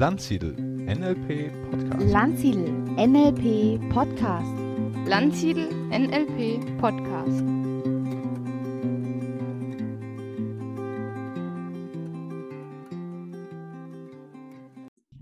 [0.00, 2.10] Landsiedel NLP Podcast.
[2.10, 4.48] Landsiedel NLP Podcast.
[5.04, 7.44] Landsiedel NLP Podcast.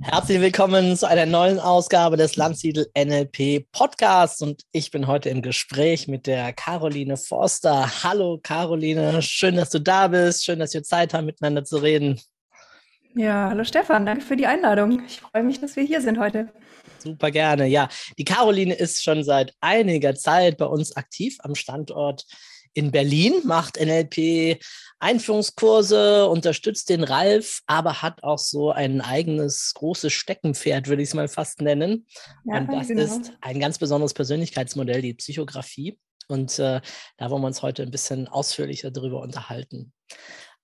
[0.00, 5.42] Herzlich willkommen zu einer neuen Ausgabe des Landsiedel NLP Podcasts und ich bin heute im
[5.42, 8.04] Gespräch mit der Caroline Forster.
[8.04, 12.20] Hallo Caroline, schön, dass du da bist, schön, dass wir Zeit haben, miteinander zu reden.
[13.14, 15.02] Ja, hallo Stefan, danke für die Einladung.
[15.06, 16.52] Ich freue mich, dass wir hier sind heute.
[16.98, 17.66] Super gerne.
[17.66, 22.24] Ja, die Caroline ist schon seit einiger Zeit bei uns aktiv am Standort
[22.74, 24.60] in Berlin, macht NLP
[25.00, 31.14] Einführungskurse, unterstützt den Ralf, aber hat auch so ein eigenes großes Steckenpferd, würde ich es
[31.14, 32.06] mal fast nennen.
[32.44, 33.02] Ja, Und das genau.
[33.02, 35.98] ist ein ganz besonderes Persönlichkeitsmodell, die Psychografie.
[36.28, 36.80] Und äh,
[37.16, 39.92] da wollen wir uns heute ein bisschen ausführlicher darüber unterhalten.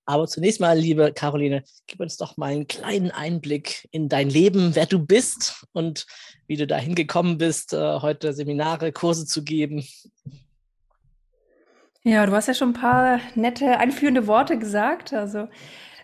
[0.06, 4.74] Aber zunächst mal, liebe Caroline, gib uns doch mal einen kleinen Einblick in dein Leben,
[4.74, 6.06] wer du bist und
[6.47, 9.86] wie du dahin gekommen bist, äh, heute Seminare, Kurse zu geben.
[12.02, 15.14] Ja, du hast ja schon ein paar nette einführende Worte gesagt.
[15.14, 15.48] Also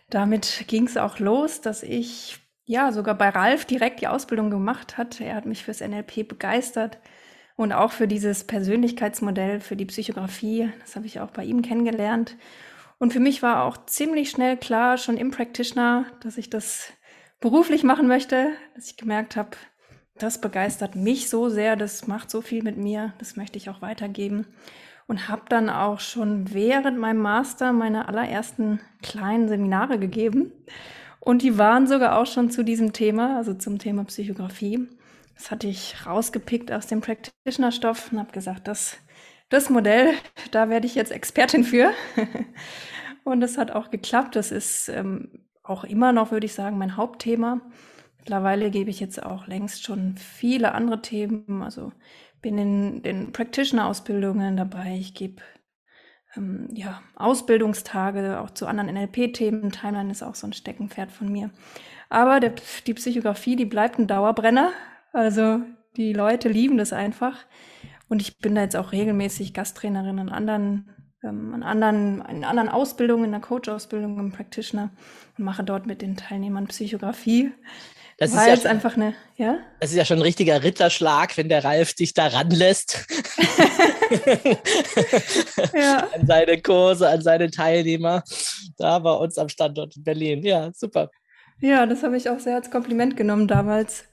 [0.08, 4.96] damit ging es auch los, dass ich ja sogar bei Ralf direkt die Ausbildung gemacht
[4.96, 5.20] hat.
[5.20, 6.98] Er hat mich fürs NLP begeistert
[7.56, 10.70] und auch für dieses Persönlichkeitsmodell, für die Psychografie.
[10.80, 12.36] Das habe ich auch bei ihm kennengelernt.
[13.00, 16.92] Und für mich war auch ziemlich schnell klar, schon im Practitioner, dass ich das
[17.40, 19.56] beruflich machen möchte, dass ich gemerkt habe,
[20.18, 23.80] das begeistert mich so sehr, das macht so viel mit mir, das möchte ich auch
[23.80, 24.46] weitergeben.
[25.06, 30.52] Und habe dann auch schon während meinem Master meine allerersten kleinen Seminare gegeben.
[31.20, 34.86] Und die waren sogar auch schon zu diesem Thema, also zum Thema Psychografie.
[35.36, 38.98] Das hatte ich rausgepickt aus dem Practitioner-Stoff und habe gesagt, das
[39.50, 40.14] das Modell,
[40.52, 41.92] da werde ich jetzt Expertin für.
[43.24, 44.36] Und es hat auch geklappt.
[44.36, 45.28] Das ist ähm,
[45.62, 47.60] auch immer noch, würde ich sagen, mein Hauptthema.
[48.18, 51.62] Mittlerweile gebe ich jetzt auch längst schon viele andere Themen.
[51.62, 51.92] Also
[52.40, 54.96] bin in den Practitioner-Ausbildungen dabei.
[54.98, 55.42] Ich gebe
[56.36, 59.72] ähm, ja, Ausbildungstage auch zu anderen NLP-Themen.
[59.72, 61.50] Timeline ist auch so ein Steckenpferd von mir.
[62.08, 62.54] Aber der,
[62.86, 64.70] die Psychografie, die bleibt ein Dauerbrenner.
[65.12, 65.60] Also
[65.96, 67.36] die Leute lieben das einfach.
[68.10, 70.90] Und ich bin da jetzt auch regelmäßig Gasttrainerin an anderen,
[71.22, 74.90] ähm, an anderen, in anderen Ausbildungen, in der Coach-Ausbildung, im Practitioner
[75.38, 77.52] und mache dort mit den Teilnehmern Psychografie.
[78.18, 79.60] Das ist ja einfach eine, ja?
[79.78, 83.06] Das ist ja schon ein richtiger Ritterschlag, wenn der Ralf dich da ranlässt.
[85.72, 86.08] ja.
[86.12, 88.24] An seine Kurse, an seine Teilnehmer.
[88.76, 90.42] Da bei uns am Standort in Berlin.
[90.42, 91.10] Ja, super.
[91.60, 94.04] Ja, das habe ich auch sehr als Kompliment genommen damals.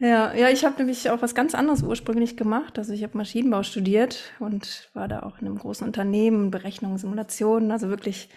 [0.00, 2.78] Ja, ja, ich habe nämlich auch was ganz anderes ursprünglich gemacht.
[2.78, 7.70] Also ich habe Maschinenbau studiert und war da auch in einem großen Unternehmen, Berechnungen, Simulationen,
[7.70, 8.30] also wirklich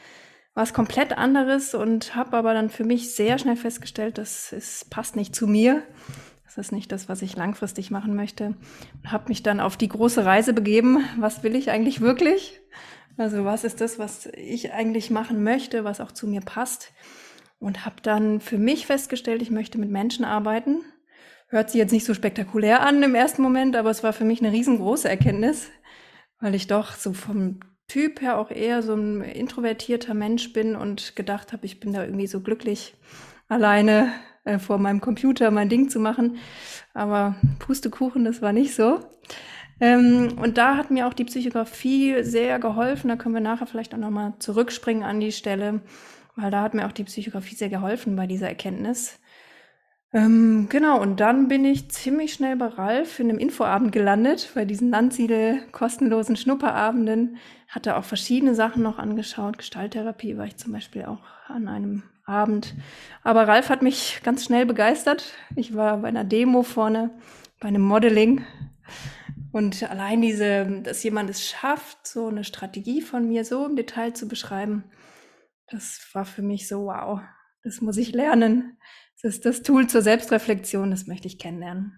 [0.53, 5.15] was komplett anderes und habe aber dann für mich sehr schnell festgestellt, dass es passt
[5.15, 5.81] nicht zu mir.
[6.43, 8.55] Das ist nicht das, was ich langfristig machen möchte.
[9.01, 11.05] Und habe mich dann auf die große Reise begeben.
[11.17, 12.59] Was will ich eigentlich wirklich?
[13.15, 16.91] Also was ist das, was ich eigentlich machen möchte, was auch zu mir passt?
[17.57, 20.81] Und habe dann für mich festgestellt, ich möchte mit Menschen arbeiten
[21.53, 24.41] Hört sich jetzt nicht so spektakulär an im ersten Moment, aber es war für mich
[24.41, 25.69] eine riesengroße Erkenntnis,
[26.39, 31.15] weil ich doch so vom Typ her auch eher so ein introvertierter Mensch bin und
[31.15, 32.95] gedacht habe, ich bin da irgendwie so glücklich,
[33.49, 34.11] alleine
[34.45, 36.37] äh, vor meinem Computer mein Ding zu machen.
[36.95, 39.01] Aber Pustekuchen, das war nicht so.
[39.79, 43.09] Ähm, und da hat mir auch die Psychografie sehr geholfen.
[43.09, 45.81] Da können wir nachher vielleicht auch nochmal zurückspringen an die Stelle,
[46.35, 49.19] weil da hat mir auch die Psychografie sehr geholfen bei dieser Erkenntnis.
[50.13, 54.63] Ähm, genau, und dann bin ich ziemlich schnell bei Ralf in einem Infoabend gelandet, bei
[54.63, 57.37] diesen Landsiedel kostenlosen Schnupperabenden.
[57.67, 59.57] Hatte auch verschiedene Sachen noch angeschaut.
[59.57, 62.75] Gestalttherapie war ich zum Beispiel auch an einem Abend.
[63.23, 65.33] Aber Ralf hat mich ganz schnell begeistert.
[65.55, 67.09] Ich war bei einer Demo vorne,
[67.59, 68.45] bei einem Modeling.
[69.51, 74.13] Und allein diese, dass jemand es schafft, so eine Strategie von mir so im Detail
[74.13, 74.83] zu beschreiben,
[75.69, 77.21] das war für mich so, wow,
[77.63, 78.77] das muss ich lernen.
[79.23, 81.97] Das ist das Tool zur Selbstreflexion, das möchte ich kennenlernen.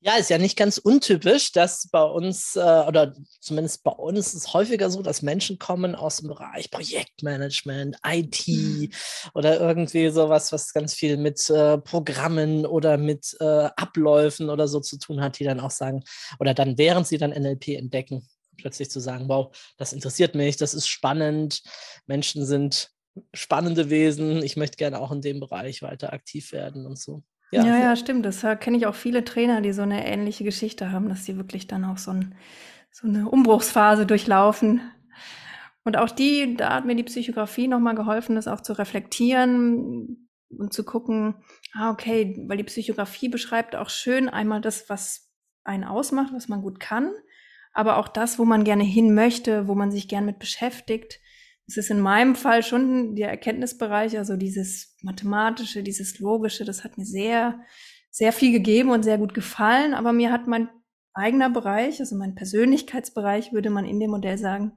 [0.00, 4.34] Ja, ist ja nicht ganz untypisch, dass bei uns, äh, oder zumindest bei uns ist
[4.34, 8.90] es häufiger so, dass Menschen kommen aus dem Bereich Projektmanagement, IT mhm.
[9.34, 14.80] oder irgendwie sowas, was ganz viel mit äh, Programmen oder mit äh, Abläufen oder so
[14.80, 16.04] zu tun hat, die dann auch sagen,
[16.38, 20.74] oder dann während sie dann NLP entdecken, plötzlich zu sagen, wow, das interessiert mich, das
[20.74, 21.62] ist spannend,
[22.06, 22.90] Menschen sind
[23.34, 24.42] spannende Wesen.
[24.42, 27.22] Ich möchte gerne auch in dem Bereich weiter aktiv werden und so.
[27.50, 28.26] Ja, ja, ja stimmt.
[28.26, 31.66] Das kenne ich auch viele Trainer, die so eine ähnliche Geschichte haben, dass sie wirklich
[31.66, 32.34] dann auch so, ein,
[32.90, 34.80] so eine Umbruchsphase durchlaufen.
[35.84, 40.28] Und auch die, da hat mir die Psychografie nochmal geholfen, das auch zu reflektieren.
[40.50, 41.36] und zu gucken,
[41.72, 45.30] ah, okay, weil die Psychografie beschreibt auch schön einmal das, was
[45.64, 47.12] einen ausmacht, was man gut kann,
[47.72, 51.20] aber auch das, wo man gerne hin möchte, wo man sich gern mit beschäftigt.
[51.68, 56.96] Es ist in meinem Fall schon der Erkenntnisbereich, also dieses mathematische, dieses logische, das hat
[56.96, 57.60] mir sehr,
[58.10, 60.70] sehr viel gegeben und sehr gut gefallen, aber mir hat mein
[61.12, 64.72] eigener Bereich, also mein Persönlichkeitsbereich, würde man in dem Modell sagen,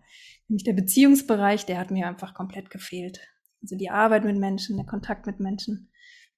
[0.50, 3.22] nämlich der Beziehungsbereich, der hat mir einfach komplett gefehlt.
[3.62, 5.92] Also die Arbeit mit Menschen, der Kontakt mit Menschen.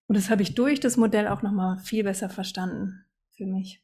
[0.08, 3.82] Und das habe ich durch das Modell auch nochmal viel besser verstanden für mich.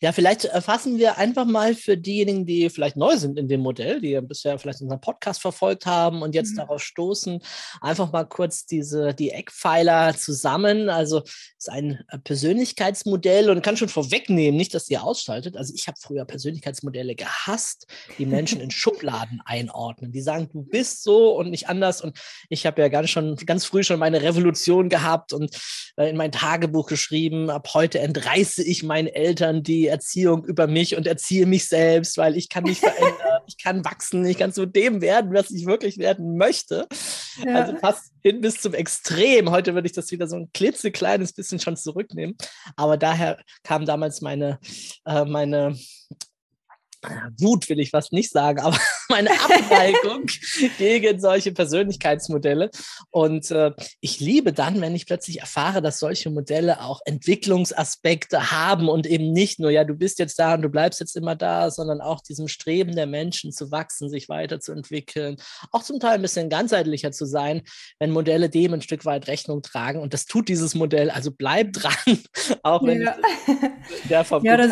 [0.00, 4.00] Ja, vielleicht fassen wir einfach mal für diejenigen, die vielleicht neu sind in dem Modell,
[4.00, 6.58] die bisher vielleicht unseren Podcast verfolgt haben und jetzt mhm.
[6.58, 7.40] darauf stoßen,
[7.80, 10.90] einfach mal kurz diese, die Eckpfeiler zusammen.
[10.90, 15.56] Also es ist ein Persönlichkeitsmodell und kann schon vorwegnehmen, nicht, dass ihr ausschaltet.
[15.56, 17.86] Also ich habe früher Persönlichkeitsmodelle gehasst,
[18.18, 20.12] die Menschen in Schubladen einordnen.
[20.12, 22.00] Die sagen, du bist so und nicht anders.
[22.00, 22.18] Und
[22.48, 25.56] ich habe ja ganz schon ganz früh schon meine Revolution gehabt und
[25.96, 30.96] äh, in mein Tagebuch geschrieben, ab heute entreiße ich meinen Eltern die Erziehung über mich
[30.96, 34.66] und erziehe mich selbst, weil ich kann mich verändern, ich kann wachsen, ich kann zu
[34.66, 36.86] dem werden, was ich wirklich werden möchte.
[37.44, 37.54] Ja.
[37.54, 39.50] Also fast hin bis zum Extrem.
[39.50, 42.36] Heute würde ich das wieder so ein klitzekleines bisschen schon zurücknehmen.
[42.76, 44.58] Aber daher kam damals meine,
[45.04, 45.76] äh, meine
[47.38, 48.78] Wut will ich fast nicht sagen, aber
[49.08, 50.26] meine Abneigung
[50.78, 52.70] gegen solche Persönlichkeitsmodelle.
[53.10, 58.88] Und äh, ich liebe dann, wenn ich plötzlich erfahre, dass solche Modelle auch Entwicklungsaspekte haben
[58.88, 61.70] und eben nicht nur, ja, du bist jetzt da und du bleibst jetzt immer da,
[61.70, 65.36] sondern auch diesem Streben der Menschen zu wachsen, sich weiterzuentwickeln,
[65.72, 67.62] auch zum Teil ein bisschen ganzheitlicher zu sein,
[67.98, 70.00] wenn Modelle dem ein Stück weit Rechnung tragen.
[70.00, 71.10] Und das tut dieses Modell.
[71.10, 71.92] Also bleib dran,
[72.62, 73.16] auch wenn ja.
[74.08, 74.70] der vom ja, das,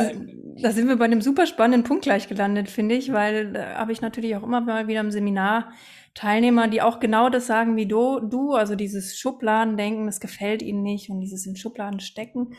[0.56, 3.74] da sind wir bei einem super spannenden Punkt gleich gelandet, finde ich, weil da äh,
[3.74, 5.72] habe ich natürlich auch immer mal wieder im Seminar
[6.14, 10.82] Teilnehmer, die auch genau das sagen wie du, du, also dieses Schubladendenken, das gefällt ihnen
[10.82, 12.54] nicht und dieses in Schubladen stecken.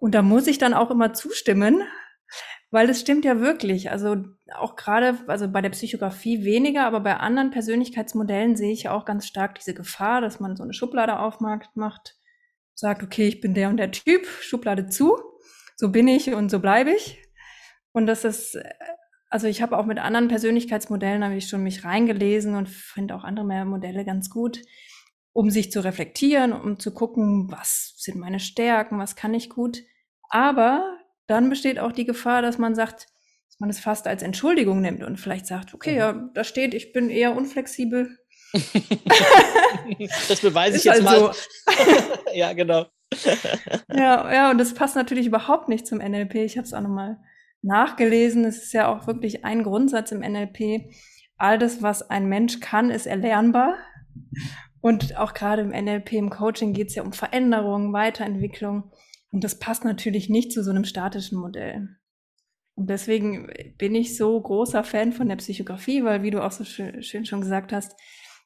[0.00, 1.82] Und da muss ich dann auch immer zustimmen,
[2.70, 3.90] weil das stimmt ja wirklich.
[3.90, 4.16] Also
[4.56, 9.04] auch gerade, also bei der Psychografie weniger, aber bei anderen Persönlichkeitsmodellen sehe ich ja auch
[9.04, 12.16] ganz stark diese Gefahr, dass man so eine Schublade aufmacht, macht,
[12.74, 15.16] sagt, okay, ich bin der und der Typ, Schublade zu,
[15.76, 17.23] so bin ich und so bleibe ich.
[17.94, 18.58] Und das ist,
[19.30, 23.22] also ich habe auch mit anderen Persönlichkeitsmodellen habe ich schon mich reingelesen und finde auch
[23.22, 24.60] andere Modelle ganz gut,
[25.32, 29.78] um sich zu reflektieren, um zu gucken, was sind meine Stärken, was kann ich gut.
[30.28, 30.98] Aber
[31.28, 33.06] dann besteht auch die Gefahr, dass man sagt,
[33.48, 35.98] dass man es fast als Entschuldigung nimmt und vielleicht sagt, okay, mhm.
[35.98, 38.18] ja, da steht, ich bin eher unflexibel.
[38.52, 41.26] das beweise ich jetzt also.
[41.26, 41.34] mal.
[42.34, 42.86] ja, genau.
[43.88, 46.34] ja, ja, und das passt natürlich überhaupt nicht zum NLP.
[46.36, 47.20] Ich habe es auch nochmal
[47.64, 48.44] nachgelesen.
[48.44, 50.90] Es ist ja auch wirklich ein Grundsatz im NLP.
[51.36, 53.76] All das, was ein Mensch kann, ist erlernbar.
[54.80, 58.92] Und auch gerade im NLP, im Coaching geht es ja um Veränderung, Weiterentwicklung.
[59.30, 61.88] Und das passt natürlich nicht zu so einem statischen Modell.
[62.76, 66.64] Und deswegen bin ich so großer Fan von der Psychografie, weil, wie du auch so
[66.64, 67.96] schön, schön schon gesagt hast,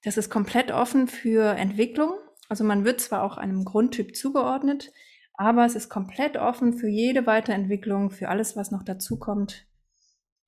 [0.04, 2.12] das ist komplett offen für Entwicklung.
[2.48, 4.92] Also man wird zwar auch einem Grundtyp zugeordnet,
[5.38, 9.66] aber es ist komplett offen für jede Weiterentwicklung, für alles, was noch dazukommt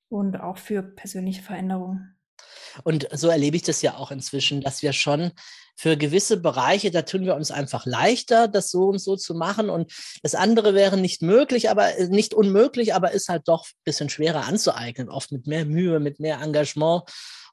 [0.09, 2.17] und auch für persönliche Veränderungen.
[2.83, 5.31] Und so erlebe ich das ja auch inzwischen, dass wir schon
[5.77, 9.69] für gewisse Bereiche, da tun wir uns einfach leichter, das so und so zu machen.
[9.69, 9.93] Und
[10.23, 14.09] das andere wäre nicht möglich, aber äh, nicht unmöglich, aber ist halt doch ein bisschen
[14.09, 17.03] schwerer anzueignen, oft mit mehr Mühe, mit mehr Engagement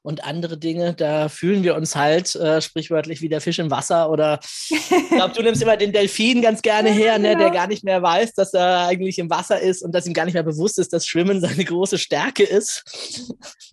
[0.01, 4.09] und andere Dinge, da fühlen wir uns halt äh, sprichwörtlich wie der Fisch im Wasser
[4.09, 4.39] oder
[4.69, 8.01] ich glaube, du nimmst immer den Delfin ganz gerne her, ne, der gar nicht mehr
[8.01, 10.93] weiß, dass er eigentlich im Wasser ist und dass ihm gar nicht mehr bewusst ist,
[10.93, 12.83] dass Schwimmen seine große Stärke ist.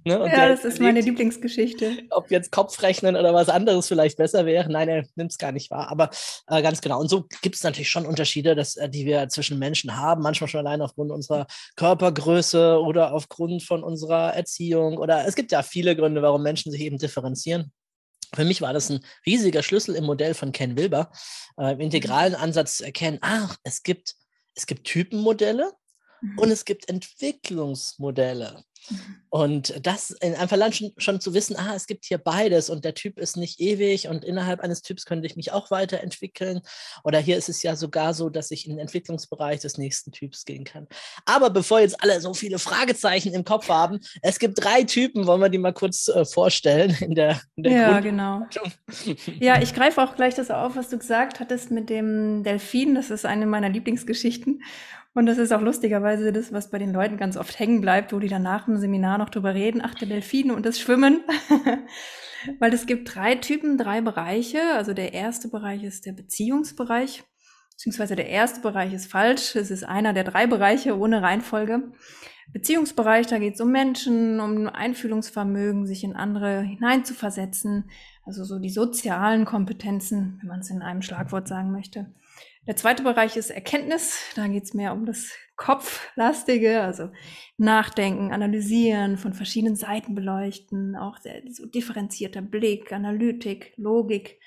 [0.04, 1.99] ne, ja, das ist meine Lieblingsgeschichte.
[2.11, 4.71] Ob jetzt Kopfrechnen oder was anderes vielleicht besser wäre.
[4.71, 5.90] Nein, er nimmt es gar nicht wahr.
[5.90, 6.11] Aber
[6.49, 7.00] äh, ganz genau.
[7.00, 10.49] Und so gibt es natürlich schon Unterschiede, dass, äh, die wir zwischen Menschen haben, manchmal
[10.49, 15.97] schon allein aufgrund unserer Körpergröße oder aufgrund von unserer Erziehung oder es gibt ja viele
[15.97, 17.73] Gründe, warum Menschen sich eben differenzieren.
[18.35, 21.11] Für mich war das ein riesiger Schlüssel im Modell von Ken Wilber,
[21.58, 22.35] äh, im integralen.
[22.35, 24.14] Ansatz zu erkennen, ach, es gibt,
[24.54, 25.73] es gibt Typenmodelle.
[26.37, 28.64] Und es gibt Entwicklungsmodelle.
[28.90, 28.99] Mhm.
[29.30, 32.85] Und das in einem Verland schon, schon, zu wissen, ah, es gibt hier beides und
[32.85, 36.61] der Typ ist nicht ewig und innerhalb eines Typs könnte ich mich auch weiterentwickeln.
[37.04, 40.45] Oder hier ist es ja sogar so, dass ich in den Entwicklungsbereich des nächsten Typs
[40.45, 40.87] gehen kann.
[41.25, 45.40] Aber bevor jetzt alle so viele Fragezeichen im Kopf haben, es gibt drei Typen, wollen
[45.40, 48.47] wir die mal kurz äh, vorstellen in der, in der Ja, genau.
[49.40, 52.95] ja, ich greife auch gleich das auf, was du gesagt hattest mit dem Delfin.
[52.95, 54.62] Das ist eine meiner Lieblingsgeschichten.
[55.16, 58.18] Und das ist auch lustigerweise das, was bei den Leuten ganz oft hängen bleibt, wo
[58.18, 61.23] die dann nach dem Seminar noch drüber reden, ach, der Delfine und das Schwimmen.
[62.58, 64.61] Weil es gibt drei Typen, drei Bereiche.
[64.75, 67.25] Also der erste Bereich ist der Beziehungsbereich,
[67.70, 69.56] beziehungsweise der erste Bereich ist falsch.
[69.56, 71.92] Es ist einer der drei Bereiche ohne Reihenfolge.
[72.52, 77.90] Beziehungsbereich, da geht es um Menschen, um Einfühlungsvermögen, sich in andere hineinzuversetzen,
[78.26, 82.12] also so die sozialen Kompetenzen, wenn man es in einem Schlagwort sagen möchte.
[82.66, 87.11] Der zweite Bereich ist Erkenntnis, da geht es mehr um das Kopflastige, also
[87.58, 94.40] Nachdenken, Analysieren, von verschiedenen Seiten beleuchten, auch sehr, so differenzierter Blick, Analytik, Logik.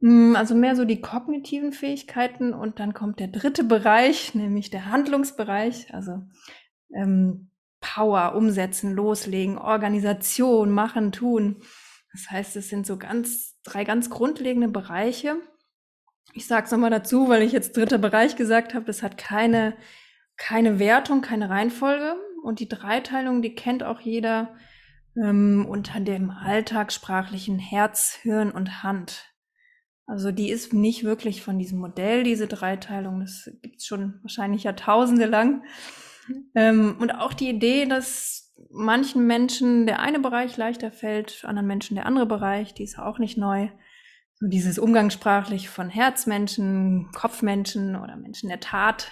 [0.00, 4.86] Mm, also mehr so die kognitiven Fähigkeiten und dann kommt der dritte Bereich, nämlich der
[4.86, 6.22] Handlungsbereich, also
[6.94, 11.62] ähm, Power, umsetzen, loslegen, Organisation, machen, tun.
[12.12, 15.36] Das heißt, es sind so ganz, drei ganz grundlegende Bereiche.
[16.32, 19.76] Ich sage es nochmal dazu, weil ich jetzt dritter Bereich gesagt habe, das hat keine,
[20.36, 22.16] keine Wertung, keine Reihenfolge.
[22.42, 24.56] Und die Dreiteilung, die kennt auch jeder
[25.16, 29.26] ähm, unter dem alltagssprachlichen Herz, Hirn und Hand.
[30.06, 33.20] Also die ist nicht wirklich von diesem Modell, diese Dreiteilung.
[33.20, 35.64] Das gibt's schon wahrscheinlich Jahrtausende lang.
[36.54, 41.94] Ähm, und auch die Idee, dass manchen Menschen der eine Bereich leichter fällt, anderen Menschen
[41.94, 43.68] der andere Bereich, die ist auch nicht neu.
[44.40, 49.10] Dieses umgangssprachlich von Herzmenschen, Kopfmenschen oder Menschen der Tat.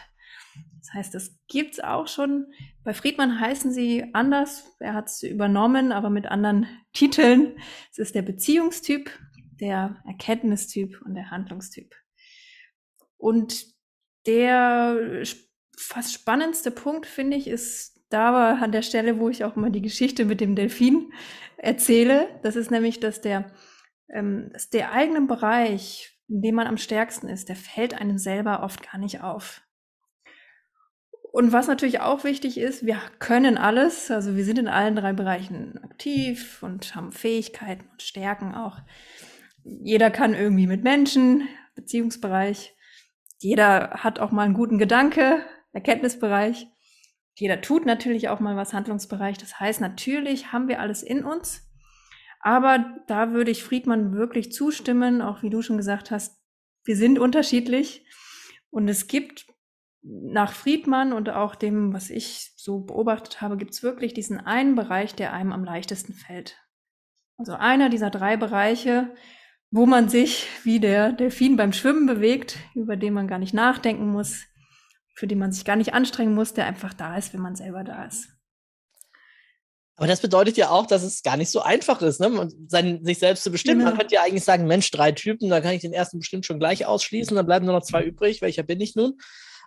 [0.81, 2.47] Das heißt, das gibt's auch schon.
[2.83, 4.77] Bei Friedmann heißen sie anders.
[4.81, 7.59] Er hat es übernommen, aber mit anderen Titeln.
[7.91, 9.11] Es ist der Beziehungstyp,
[9.61, 11.95] der Erkenntnistyp und der Handlungstyp.
[13.19, 13.67] Und
[14.27, 15.25] der
[15.77, 19.83] fast spannendste Punkt, finde ich, ist da an der Stelle, wo ich auch mal die
[19.83, 21.13] Geschichte mit dem Delfin
[21.57, 22.29] erzähle.
[22.43, 23.53] Das ist nämlich, dass der,
[24.13, 28.91] ähm, der eigene Bereich, in dem man am stärksten ist, der fällt einem selber oft
[28.91, 29.63] gar nicht auf.
[31.31, 35.13] Und was natürlich auch wichtig ist, wir können alles, also wir sind in allen drei
[35.13, 38.79] Bereichen aktiv und haben Fähigkeiten und Stärken auch.
[39.63, 42.75] Jeder kann irgendwie mit Menschen, Beziehungsbereich.
[43.39, 46.67] Jeder hat auch mal einen guten Gedanke, Erkenntnisbereich.
[47.35, 49.39] Jeder tut natürlich auch mal was Handlungsbereich.
[49.39, 51.68] Das heißt, natürlich haben wir alles in uns.
[52.49, 56.41] Aber da würde ich Friedmann wirklich zustimmen, auch wie du schon gesagt hast,
[56.83, 58.07] wir sind unterschiedlich.
[58.71, 59.45] Und es gibt
[60.01, 64.77] nach Friedmann und auch dem, was ich so beobachtet habe, gibt es wirklich diesen einen
[64.77, 66.57] Bereich, der einem am leichtesten fällt.
[67.37, 69.15] Also einer dieser drei Bereiche,
[69.71, 74.11] wo man sich wie der Delfin beim Schwimmen bewegt, über den man gar nicht nachdenken
[74.11, 74.47] muss,
[75.15, 77.85] für den man sich gar nicht anstrengen muss, der einfach da ist, wenn man selber
[77.85, 78.38] da ist.
[79.99, 82.49] Aber das bedeutet ja auch, dass es gar nicht so einfach ist, ne?
[82.69, 83.83] sein, sich selbst zu bestimmen.
[83.83, 86.61] Man könnte ja eigentlich sagen, Mensch, drei Typen, da kann ich den ersten bestimmt schon
[86.61, 88.41] gleich ausschließen, dann bleiben nur noch zwei übrig.
[88.41, 89.19] Welcher bin ich nun?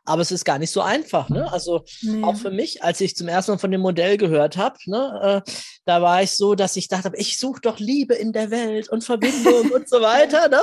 [0.06, 1.30] Aber es ist gar nicht so einfach.
[1.30, 1.52] Ne?
[1.52, 2.24] Also nee.
[2.24, 5.52] auch für mich, als ich zum ersten Mal von dem Modell gehört habe, ne, äh,
[5.86, 9.04] da war ich so, dass ich dachte, ich suche doch Liebe in der Welt und
[9.04, 10.48] Verbindung und so weiter.
[10.48, 10.62] Ne?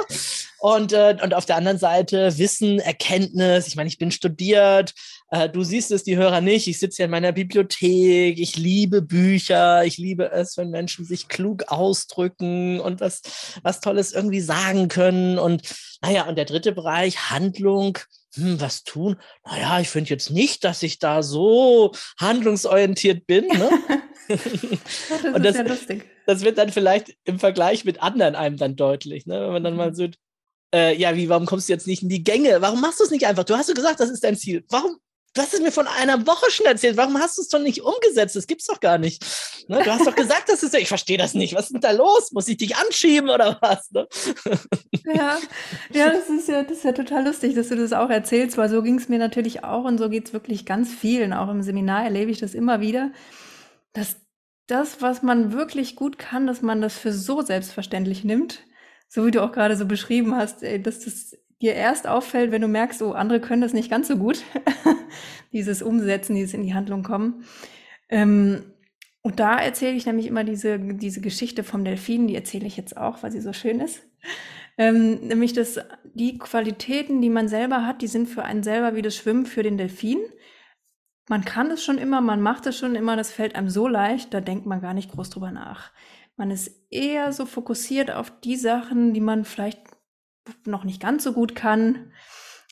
[0.59, 3.69] Und, äh, und auf der anderen Seite Wissen, Erkenntnis.
[3.69, 4.95] Ich meine, ich bin studiert.
[5.31, 6.69] Äh, du siehst es, die Hörer nicht.
[6.69, 8.39] Ich sitze ja in meiner Bibliothek.
[8.39, 9.85] Ich liebe Bücher.
[9.85, 13.23] Ich liebe es, wenn Menschen sich klug ausdrücken und was,
[13.63, 15.39] was Tolles irgendwie sagen können.
[15.39, 15.63] Und
[16.03, 17.99] naja, und der dritte Bereich, Handlung
[18.35, 19.17] hm, was tun?
[19.45, 23.47] Naja, ich finde jetzt nicht, dass ich da so handlungsorientiert bin.
[23.47, 23.71] Ne?
[24.29, 26.05] das und das, ist ja lustig.
[26.27, 29.41] Das wird dann vielleicht im Vergleich mit anderen einem dann deutlich, ne?
[29.41, 29.95] wenn man dann mal mhm.
[29.95, 30.09] so,
[30.75, 32.61] äh, ja, wie, warum kommst du jetzt nicht in die Gänge?
[32.61, 33.45] Warum machst du es nicht einfach?
[33.45, 34.65] Du hast du gesagt, das ist dein Ziel.
[34.69, 34.99] Warum
[35.39, 36.97] Du hast es mir von einer Woche schon erzählt.
[36.97, 38.35] Warum hast du es doch nicht umgesetzt?
[38.35, 39.25] Das gibt's doch gar nicht.
[39.69, 39.81] Ne?
[39.85, 40.81] Du hast doch gesagt, das ist ja.
[40.81, 41.55] Ich verstehe das nicht.
[41.55, 42.33] Was ist denn da los?
[42.33, 43.89] Muss ich dich anschieben oder was?
[43.93, 44.09] Ne?
[45.15, 45.39] Ja,
[45.93, 48.69] ja, das ist ja, das ist ja total lustig, dass du das auch erzählst, weil
[48.69, 51.33] so ging es mir natürlich auch und so geht es wirklich ganz vielen.
[51.33, 53.13] Auch im Seminar erlebe ich das immer wieder,
[53.93, 54.17] dass
[54.67, 58.65] das, was man wirklich gut kann, dass man das für so selbstverständlich nimmt,
[59.09, 62.69] so wie du auch gerade so beschrieben hast, dass das dir erst auffällt, wenn du
[62.69, 64.43] merkst, oh, andere können das nicht ganz so gut,
[65.53, 67.45] dieses Umsetzen, dieses in die Handlung kommen.
[68.09, 68.63] Ähm,
[69.23, 72.97] und da erzähle ich nämlich immer diese, diese Geschichte vom Delfin, die erzähle ich jetzt
[72.97, 74.03] auch, weil sie so schön ist.
[74.79, 75.81] Ähm, nämlich, dass
[76.15, 79.65] die Qualitäten, die man selber hat, die sind für einen selber wie das Schwimmen für
[79.65, 80.19] den Delfin.
[81.29, 84.33] Man kann es schon immer, man macht es schon immer, das fällt einem so leicht,
[84.33, 85.91] da denkt man gar nicht groß drüber nach.
[86.37, 89.81] Man ist eher so fokussiert auf die Sachen, die man vielleicht
[90.65, 92.13] noch nicht ganz so gut kann.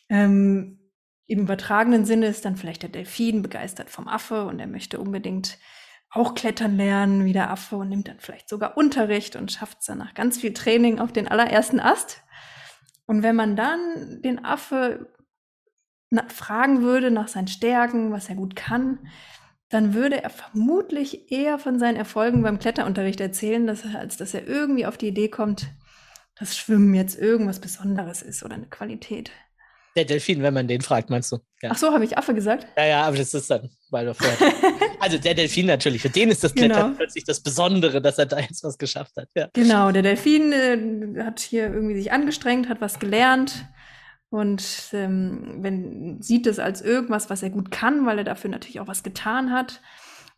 [0.08, 0.78] Ähm,
[1.26, 5.58] Im übertragenen Sinne ist dann vielleicht der Delfin begeistert vom Affe und er möchte unbedingt
[6.10, 9.86] auch klettern lernen wie der Affe und nimmt dann vielleicht sogar Unterricht und schafft es
[9.86, 12.22] dann nach ganz viel Training auf den allerersten Ast.
[13.06, 15.12] Und wenn man dann den Affe
[16.28, 19.08] fragen würde nach seinen Stärken, was er gut kann,
[19.68, 24.32] dann würde er vermutlich eher von seinen Erfolgen beim Kletterunterricht erzählen, dass er, als dass
[24.32, 25.68] er irgendwie auf die Idee kommt,
[26.38, 29.30] dass Schwimmen jetzt irgendwas Besonderes ist oder eine Qualität.
[29.96, 31.38] Der Delfin, wenn man den fragt, meinst du?
[31.62, 31.70] Ja.
[31.72, 32.66] Ach so, habe ich Affe gesagt?
[32.76, 34.52] Ja, ja, aber das ist dann, weil vorher.
[35.00, 36.96] also der Delfin natürlich, für den ist das Klettern genau.
[36.98, 39.28] plötzlich das Besondere, dass er da jetzt was geschafft hat.
[39.34, 39.48] Ja.
[39.54, 43.66] Genau, der Delfin äh, hat hier irgendwie sich angestrengt, hat was gelernt
[44.28, 48.80] und ähm, wenn, sieht es als irgendwas, was er gut kann, weil er dafür natürlich
[48.80, 49.80] auch was getan hat.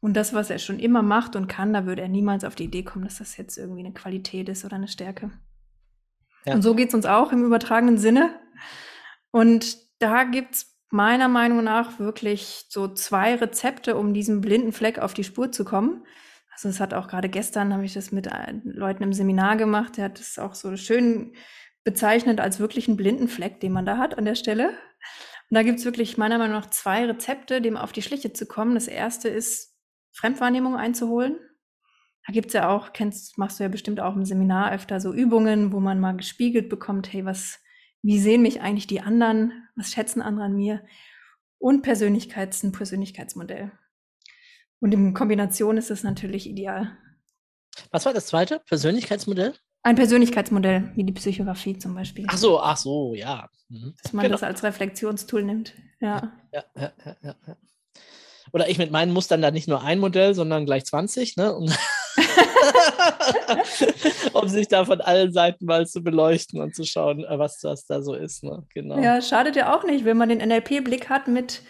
[0.00, 2.64] Und das, was er schon immer macht und kann, da würde er niemals auf die
[2.64, 5.33] Idee kommen, dass das jetzt irgendwie eine Qualität ist oder eine Stärke.
[6.49, 6.55] Ja.
[6.55, 8.35] Und so geht es uns auch im übertragenen Sinne.
[9.31, 14.99] Und da gibt es meiner Meinung nach wirklich so zwei Rezepte, um diesem blinden Fleck
[14.99, 16.05] auf die Spur zu kommen.
[16.52, 18.28] Also es hat auch gerade gestern, habe ich das mit
[18.64, 21.35] Leuten im Seminar gemacht, der hat es auch so schön
[21.85, 24.69] bezeichnet als wirklich einen blinden Fleck, den man da hat an der Stelle.
[25.50, 28.47] Und da gibt es wirklich meiner Meinung nach zwei Rezepte, dem auf die Schliche zu
[28.47, 28.75] kommen.
[28.75, 29.75] Das erste ist,
[30.12, 31.38] Fremdwahrnehmung einzuholen.
[32.28, 35.14] Da gibt es ja auch, kennst, machst du ja bestimmt auch im Seminar öfter so
[35.14, 37.58] Übungen, wo man mal gespiegelt bekommt, hey, was,
[38.02, 40.85] wie sehen mich eigentlich die anderen, was schätzen andere an mir
[41.56, 43.73] und Persönlichkeits, ein Persönlichkeitsmodell.
[44.78, 46.99] Und in Kombination ist es natürlich ideal.
[47.92, 48.61] Was war das zweite?
[48.66, 49.54] Persönlichkeitsmodell?
[49.82, 52.26] Ein Persönlichkeitsmodell, wie die Psychografie zum Beispiel.
[52.28, 53.49] Ach so, ach so, ja.
[53.70, 53.94] Mhm.
[54.02, 54.35] Dass man genau.
[54.35, 55.73] das als Reflexionstool nimmt.
[55.99, 56.30] Ja.
[56.52, 57.56] Ja, ja, ja, ja, ja.
[58.52, 61.54] Oder ich mit meinen Mustern da nicht nur ein Modell, sondern gleich 20, ne?
[61.54, 61.75] Und
[64.32, 67.87] um sich da von allen Seiten mal zu beleuchten und zu schauen, äh, was das
[67.87, 68.44] da so ist.
[68.44, 68.64] Ne?
[68.75, 68.98] Genau.
[68.98, 71.62] Ja, schadet ja auch nicht, wenn man den NLP-Blick hat mit,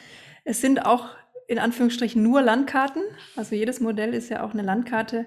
[0.45, 1.07] es sind auch
[1.47, 3.03] in Anführungsstrichen nur Landkarten.
[3.37, 5.27] Also jedes Modell ist ja auch eine Landkarte,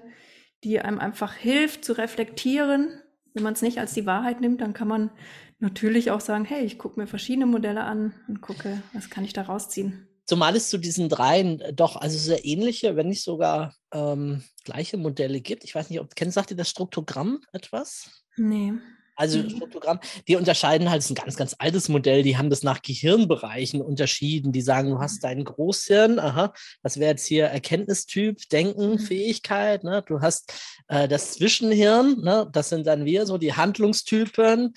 [0.64, 3.00] die einem einfach hilft zu reflektieren.
[3.34, 5.10] Wenn man es nicht als die Wahrheit nimmt, dann kann man
[5.58, 9.32] natürlich auch sagen, hey, ich gucke mir verschiedene Modelle an und gucke, was kann ich
[9.32, 10.08] da rausziehen.
[10.32, 14.96] Zumal es zu diesen dreien äh, doch also sehr ähnliche, wenn nicht sogar ähm, gleiche
[14.96, 15.62] Modelle gibt.
[15.62, 18.08] Ich weiß nicht, ob kennst, sagt ihr das Struktogramm etwas?
[18.38, 18.72] Nee.
[19.14, 19.50] Also mhm.
[19.50, 22.80] Struktogramm, die unterscheiden halt, das ist ein ganz, ganz altes Modell, die haben das nach
[22.80, 24.52] Gehirnbereichen unterschieden.
[24.52, 25.20] Die sagen, du hast mhm.
[25.20, 28.98] dein Großhirn, aha, das wäre jetzt hier Erkenntnistyp, Denken, mhm.
[29.00, 30.02] Fähigkeit, ne?
[30.06, 30.54] Du hast
[30.88, 32.48] äh, das Zwischenhirn, ne?
[32.52, 34.72] das sind dann wir, so die Handlungstypen,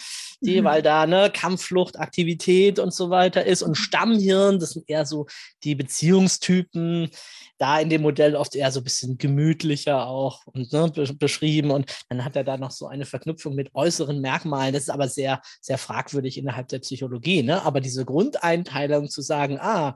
[0.46, 0.66] die, mhm.
[0.66, 3.62] weil da ne, Kampfflucht, Aktivität und so weiter ist.
[3.62, 3.76] Und mhm.
[3.76, 5.28] Stammhirn, das sind eher so
[5.64, 7.10] die Beziehungstypen,
[7.58, 11.72] da in dem Modell oft eher so ein bisschen gemütlicher auch und ne, beschrieben.
[11.72, 14.74] Und dann hat er da noch so eine Verknüpfung mit äußeren Merkmalen.
[14.74, 17.44] Das ist aber sehr, sehr fragwürdig innerhalb der Psychologie.
[17.44, 17.64] Ne?
[17.64, 19.96] Aber diese Grundeinteilung zu sagen, ah,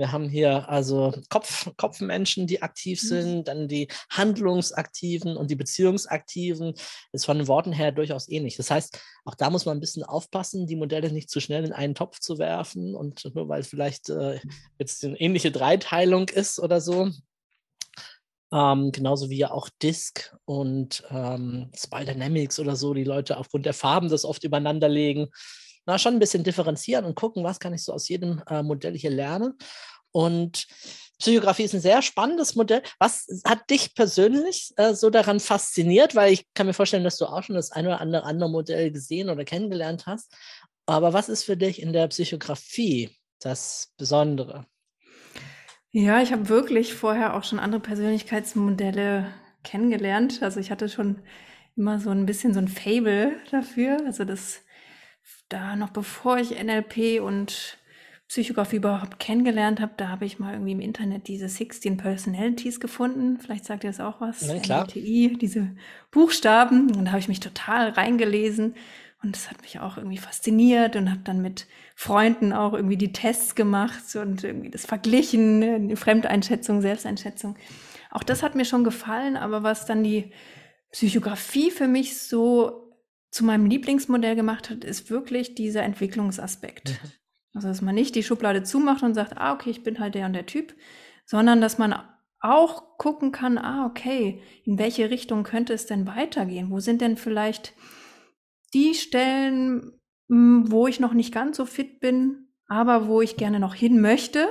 [0.00, 3.06] wir haben hier also Kopf, Kopfmenschen, die aktiv mhm.
[3.06, 6.72] sind, dann die Handlungsaktiven und die Beziehungsaktiven.
[7.12, 8.56] Ist von den Worten her durchaus ähnlich.
[8.56, 11.74] Das heißt, auch da muss man ein bisschen aufpassen, die Modelle nicht zu schnell in
[11.74, 14.40] einen Topf zu werfen und nur weil es vielleicht äh,
[14.78, 17.10] jetzt eine ähnliche Dreiteilung ist oder so.
[18.52, 23.66] Ähm, genauso wie ja auch Disk und ähm, Spy Dynamics oder so, die Leute aufgrund
[23.66, 25.28] der Farben das oft übereinander legen
[25.86, 28.96] na, schon ein bisschen differenzieren und gucken, was kann ich so aus jedem äh, Modell
[28.96, 29.54] hier lernen.
[30.12, 30.66] Und
[31.18, 32.82] Psychografie ist ein sehr spannendes Modell.
[32.98, 36.14] Was hat dich persönlich äh, so daran fasziniert?
[36.14, 38.90] Weil ich kann mir vorstellen, dass du auch schon das eine oder andere, andere Modell
[38.90, 40.34] gesehen oder kennengelernt hast.
[40.86, 44.64] Aber was ist für dich in der Psychografie das Besondere?
[45.90, 50.42] Ja, ich habe wirklich vorher auch schon andere Persönlichkeitsmodelle kennengelernt.
[50.42, 51.20] Also ich hatte schon
[51.76, 53.98] immer so ein bisschen so ein Fable dafür.
[54.06, 54.60] Also das
[55.48, 57.78] da noch bevor ich NLP und
[58.28, 63.38] Psychografie überhaupt kennengelernt habe, da habe ich mal irgendwie im Internet diese 16 Personalities gefunden.
[63.40, 64.46] Vielleicht sagt ihr das auch was.
[64.46, 64.84] Ja, klar.
[64.84, 65.72] NLTI, diese
[66.12, 66.94] Buchstaben.
[66.94, 68.76] Und da habe ich mich total reingelesen.
[69.22, 71.66] Und das hat mich auch irgendwie fasziniert und habe dann mit
[71.96, 77.56] Freunden auch irgendwie die Tests gemacht und irgendwie das verglichen, Fremdeinschätzung, Selbsteinschätzung.
[78.12, 80.30] Auch das hat mir schon gefallen, aber was dann die
[80.92, 82.89] Psychografie für mich so
[83.30, 86.90] zu meinem Lieblingsmodell gemacht hat, ist wirklich dieser Entwicklungsaspekt.
[86.90, 87.10] Mhm.
[87.54, 90.26] Also, dass man nicht die Schublade zumacht und sagt, ah, okay, ich bin halt der
[90.26, 90.74] und der Typ,
[91.24, 91.94] sondern dass man
[92.40, 96.70] auch gucken kann, ah, okay, in welche Richtung könnte es denn weitergehen?
[96.70, 97.74] Wo sind denn vielleicht
[98.72, 103.60] die Stellen, hm, wo ich noch nicht ganz so fit bin, aber wo ich gerne
[103.60, 104.48] noch hin möchte?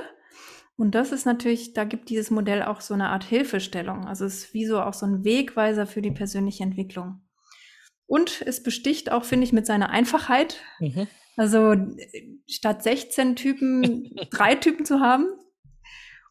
[0.76, 4.06] Und das ist natürlich, da gibt dieses Modell auch so eine Art Hilfestellung.
[4.06, 7.20] Also es ist wie so auch so ein Wegweiser für die persönliche Entwicklung.
[8.10, 10.56] Und es besticht auch, finde ich, mit seiner Einfachheit.
[10.80, 11.06] Mhm.
[11.36, 11.76] Also
[12.48, 15.28] statt 16 Typen, drei Typen zu haben.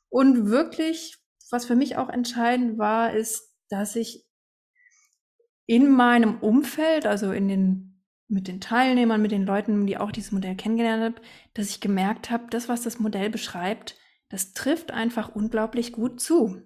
[0.10, 1.16] Und wirklich,
[1.50, 4.26] was für mich auch entscheidend war, ist, dass ich
[5.68, 10.34] in meinem Umfeld, also in den mit den Teilnehmern, mit den Leuten, die auch dieses
[10.34, 13.96] Modell kennengelernt haben, dass ich gemerkt habe, das, was das Modell beschreibt,
[14.28, 16.62] das trifft einfach unglaublich gut zu.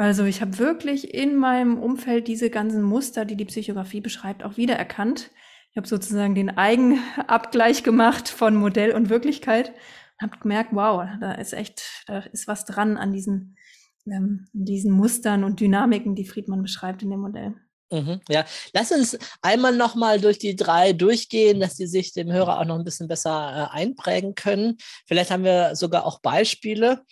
[0.00, 4.56] Also ich habe wirklich in meinem Umfeld diese ganzen Muster, die die Psychografie beschreibt, auch
[4.56, 5.30] wiedererkannt.
[5.72, 9.74] Ich habe sozusagen den Eigenabgleich gemacht von Modell und Wirklichkeit
[10.18, 13.58] und habe gemerkt, wow, da ist echt, da ist was dran an diesen,
[14.06, 17.54] ähm, diesen Mustern und Dynamiken, die Friedmann beschreibt in dem Modell.
[17.92, 22.58] Mhm, ja, lass uns einmal nochmal durch die drei durchgehen, dass die sich dem Hörer
[22.58, 24.78] auch noch ein bisschen besser äh, einprägen können.
[25.06, 27.04] Vielleicht haben wir sogar auch Beispiele.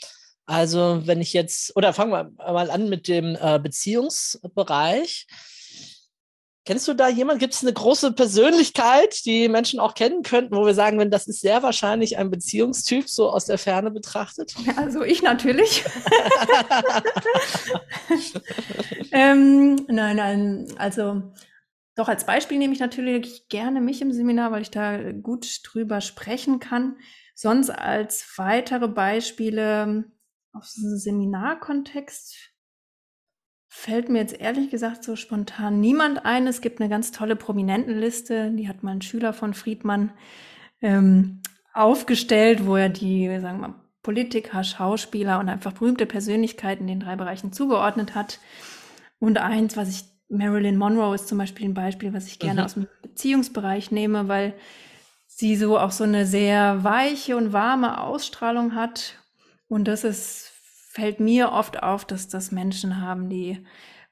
[0.48, 5.26] Also wenn ich jetzt, oder fangen wir mal an mit dem äh, Beziehungsbereich.
[6.64, 7.38] Kennst du da jemanden?
[7.38, 11.26] Gibt es eine große Persönlichkeit, die Menschen auch kennen könnten, wo wir sagen, wenn das
[11.26, 14.54] ist sehr wahrscheinlich ein Beziehungstyp, so aus der Ferne betrachtet?
[14.76, 15.82] Also ich natürlich.
[19.12, 21.24] ähm, nein, nein, also
[21.94, 26.00] doch als Beispiel nehme ich natürlich gerne mich im Seminar, weil ich da gut drüber
[26.00, 26.96] sprechen kann.
[27.34, 30.11] Sonst als weitere Beispiele
[30.52, 32.52] auf diesen Seminarkontext
[33.68, 36.46] fällt mir jetzt ehrlich gesagt so spontan niemand ein.
[36.46, 40.12] Es gibt eine ganz tolle Prominentenliste, die hat mal ein Schüler von Friedmann
[40.80, 41.42] ähm,
[41.74, 47.00] aufgestellt, wo er die, sagen wir mal, Politiker, Schauspieler und einfach berühmte Persönlichkeiten in den
[47.00, 48.40] drei Bereichen zugeordnet hat.
[49.18, 52.64] Und eins, was ich, Marilyn Monroe ist zum Beispiel ein Beispiel, was ich gerne mhm.
[52.64, 54.54] aus dem Beziehungsbereich nehme, weil
[55.26, 59.17] sie so auch so eine sehr weiche und warme Ausstrahlung hat.
[59.68, 60.52] Und das ist
[60.98, 63.59] fällt mir oft auf, dass das Menschen haben, die,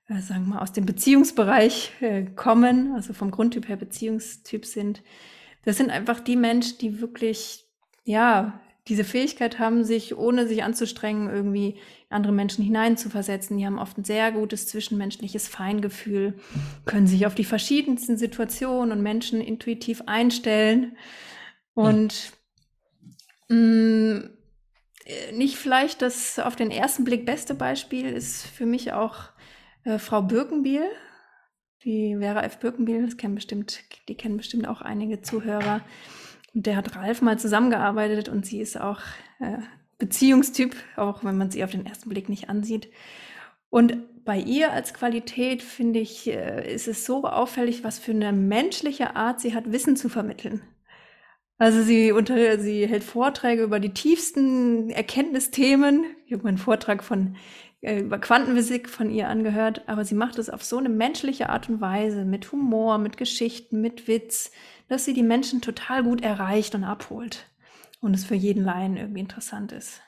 [0.09, 5.03] äh, sagen wir mal, aus dem Beziehungsbereich äh, kommen, also vom Grundtyp her Beziehungstyp sind.
[5.64, 7.64] Das sind einfach die Menschen, die wirklich,
[8.05, 13.59] ja, diese Fähigkeit haben, sich, ohne sich anzustrengen, irgendwie in andere Menschen hineinzuversetzen.
[13.59, 16.38] Die haben oft ein sehr gutes zwischenmenschliches Feingefühl,
[16.85, 20.97] können sich auf die verschiedensten Situationen und Menschen intuitiv einstellen.
[21.75, 22.33] Und
[23.49, 24.37] mh, mm, äh,
[25.33, 29.31] nicht vielleicht das auf den ersten Blick beste Beispiel ist für mich auch
[29.85, 30.85] äh, Frau Birkenbiel.
[31.85, 32.59] Die Vera F.
[32.59, 35.83] Birkenbiel, das kennen bestimmt, die kennen bestimmt auch einige Zuhörer.
[36.53, 39.01] Mit der hat Ralf mal zusammengearbeitet und sie ist auch
[39.38, 39.59] äh,
[39.99, 42.88] Beziehungstyp, auch wenn man sie auf den ersten Blick nicht ansieht.
[43.71, 48.33] Und bei ihr als Qualität finde ich, äh, ist es so auffällig, was für eine
[48.33, 50.62] menschliche Art sie hat, Wissen zu vermitteln.
[51.59, 56.05] Also sie, unter, sie hält Vorträge über die tiefsten Erkenntnisthemen.
[56.27, 57.37] Ich habe meinen Vortrag von
[57.81, 61.69] äh, über Quantenphysik von ihr angehört, aber sie macht es auf so eine menschliche Art
[61.69, 64.51] und Weise, mit Humor, mit Geschichten, mit Witz,
[64.88, 67.47] dass sie die Menschen total gut erreicht und abholt
[68.01, 70.03] und es für jeden Laien irgendwie interessant ist.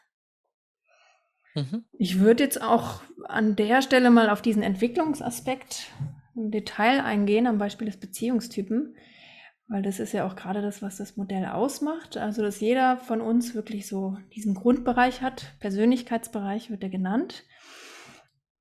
[1.54, 1.84] Mhm.
[1.92, 5.90] Ich würde jetzt auch an der Stelle mal auf diesen Entwicklungsaspekt
[6.36, 8.96] im Detail eingehen, am Beispiel des Beziehungstypen.
[9.68, 12.16] Weil das ist ja auch gerade das, was das Modell ausmacht.
[12.16, 15.52] Also, dass jeder von uns wirklich so diesen Grundbereich hat.
[15.60, 17.44] Persönlichkeitsbereich wird er genannt.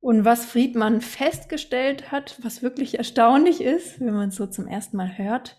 [0.01, 4.97] Und was Friedmann festgestellt hat, was wirklich erstaunlich ist, wenn man es so zum ersten
[4.97, 5.57] Mal hört,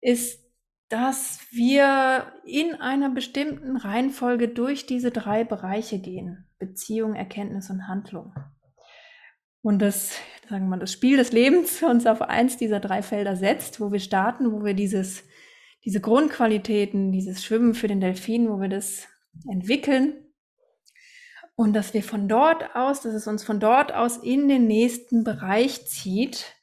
[0.00, 0.42] ist,
[0.88, 6.46] dass wir in einer bestimmten Reihenfolge durch diese drei Bereiche gehen.
[6.58, 8.34] Beziehung, Erkenntnis und Handlung
[9.62, 10.16] und das,
[10.48, 13.92] sagen wir mal, das Spiel des Lebens uns auf eins dieser drei Felder setzt, wo
[13.92, 15.24] wir starten, wo wir dieses,
[15.84, 19.06] diese Grundqualitäten, dieses Schwimmen für den Delfin, wo wir das
[19.48, 20.14] entwickeln.
[21.54, 25.22] Und dass wir von dort aus, dass es uns von dort aus in den nächsten
[25.22, 26.56] Bereich zieht,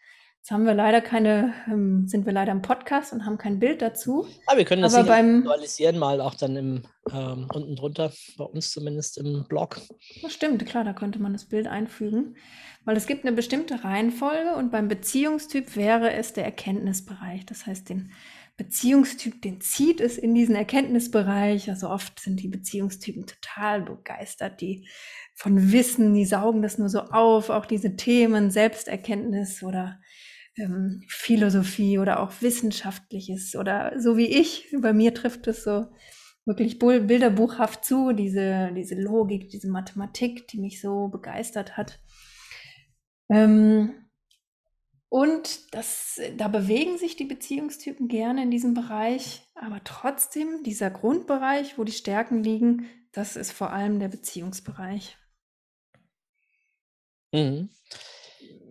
[0.49, 3.83] Jetzt haben wir leider keine, ähm, sind wir leider im Podcast und haben kein Bild
[3.83, 4.25] dazu.
[4.47, 6.81] Aber wir können das Aber beim, visualisieren mal auch dann im,
[7.13, 9.79] ähm, unten drunter, bei uns zumindest im Blog.
[10.23, 12.35] Das stimmt, klar, da könnte man das Bild einfügen.
[12.83, 17.45] Weil es gibt eine bestimmte Reihenfolge und beim Beziehungstyp wäre es der Erkenntnisbereich.
[17.45, 18.11] Das heißt, den
[18.57, 21.69] Beziehungstyp, den zieht es in diesen Erkenntnisbereich.
[21.69, 24.87] Also oft sind die Beziehungstypen total begeistert, die
[25.35, 29.99] von Wissen, die saugen das nur so auf, auch diese Themen, Selbsterkenntnis oder
[30.59, 34.67] ähm, Philosophie oder auch Wissenschaftliches oder so wie ich.
[34.79, 35.87] Bei mir trifft es so
[36.45, 41.99] wirklich bilderbuchhaft zu, diese, diese Logik, diese Mathematik, die mich so begeistert hat.
[43.29, 44.09] Ähm,
[45.09, 51.77] und das, da bewegen sich die Beziehungstypen gerne in diesem Bereich, aber trotzdem dieser Grundbereich,
[51.77, 55.17] wo die Stärken liegen, das ist vor allem der Beziehungsbereich.
[57.31, 57.69] Mhm.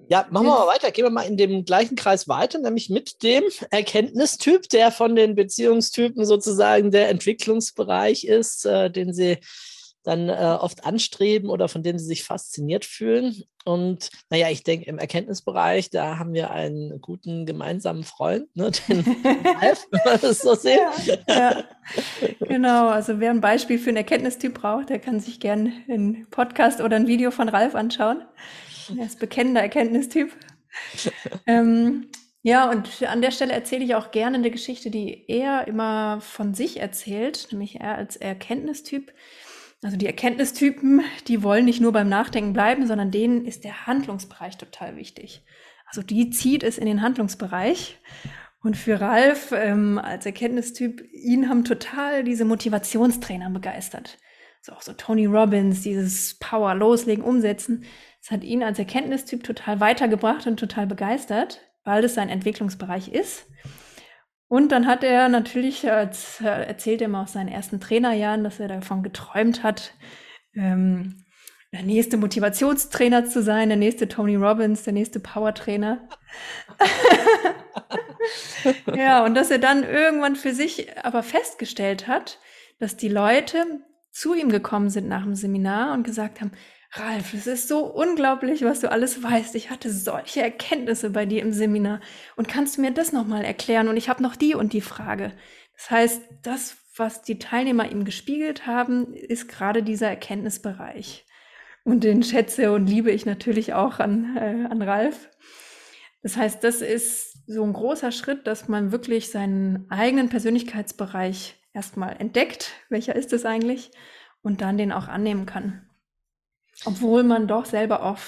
[0.09, 0.91] Ja, machen wir mal weiter.
[0.91, 5.35] Gehen wir mal in dem gleichen Kreis weiter, nämlich mit dem Erkenntnistyp, der von den
[5.35, 9.39] Beziehungstypen sozusagen der Entwicklungsbereich ist, äh, den Sie
[10.09, 13.43] dann äh, oft anstreben oder von denen sie sich fasziniert fühlen.
[13.67, 19.01] Und naja, ich denke, im Erkenntnisbereich, da haben wir einen guten gemeinsamen Freund, ne, den
[19.61, 20.81] Ralf, wenn man das so sehen.
[21.05, 21.65] Ja, ja.
[22.41, 26.81] Genau, also wer ein Beispiel für einen Erkenntnistyp braucht, der kann sich gerne einen Podcast
[26.81, 28.23] oder ein Video von Ralf anschauen.
[28.97, 30.33] Er ist bekennender Erkenntnistyp.
[31.47, 32.09] ähm,
[32.43, 36.55] ja, und an der Stelle erzähle ich auch gerne eine Geschichte, die er immer von
[36.55, 39.13] sich erzählt, nämlich er als Erkenntnistyp.
[39.83, 44.57] Also die Erkenntnistypen, die wollen nicht nur beim Nachdenken bleiben, sondern denen ist der Handlungsbereich
[44.57, 45.45] total wichtig.
[45.87, 47.99] Also die zieht es in den Handlungsbereich.
[48.61, 54.19] Und für Ralf ähm, als Erkenntnistyp, ihn haben total diese Motivationstrainer begeistert.
[54.63, 57.85] So auch so Tony Robbins, dieses Power, Loslegen, Umsetzen.
[58.21, 63.47] Das hat ihn als Erkenntnistyp total weitergebracht und total begeistert, weil es sein Entwicklungsbereich ist.
[64.49, 68.69] Und dann hat er natürlich, als, erzählt er mal aus seinen ersten Trainerjahren, dass er
[68.69, 69.95] davon geträumt hat,
[70.55, 71.25] ähm,
[71.73, 76.09] der nächste Motivationstrainer zu sein, der nächste Tony Robbins, der nächste Powertrainer.
[78.97, 82.39] ja, und dass er dann irgendwann für sich aber festgestellt hat,
[82.79, 83.83] dass die Leute
[84.19, 86.51] zu ihm gekommen sind nach dem Seminar und gesagt haben,
[86.93, 89.55] Ralf, es ist so unglaublich, was du alles weißt.
[89.55, 92.01] Ich hatte solche Erkenntnisse bei dir im Seminar.
[92.35, 93.89] Und kannst du mir das nochmal erklären?
[93.89, 95.33] Und ich habe noch die und die Frage.
[95.77, 101.27] Das heißt, das, was die Teilnehmer ihm gespiegelt haben, ist gerade dieser Erkenntnisbereich.
[101.85, 105.29] Und den schätze und liebe ich natürlich auch an, äh, an Ralf.
[106.23, 112.17] Das heißt, das ist so ein großer Schritt, dass man wirklich seinen eigenen Persönlichkeitsbereich erstmal
[112.19, 112.73] entdeckt.
[112.89, 113.93] Welcher ist es eigentlich?
[114.43, 115.89] Und dann den auch annehmen kann.
[116.85, 118.19] Obwohl man doch selber auch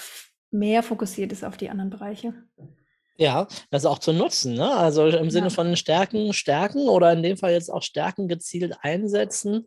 [0.53, 2.33] mehr fokussiert ist auf die anderen Bereiche.
[3.17, 4.73] Ja, das auch zu nutzen, ne?
[4.73, 9.67] Also im Sinne von Stärken, Stärken oder in dem Fall jetzt auch Stärken gezielt einsetzen.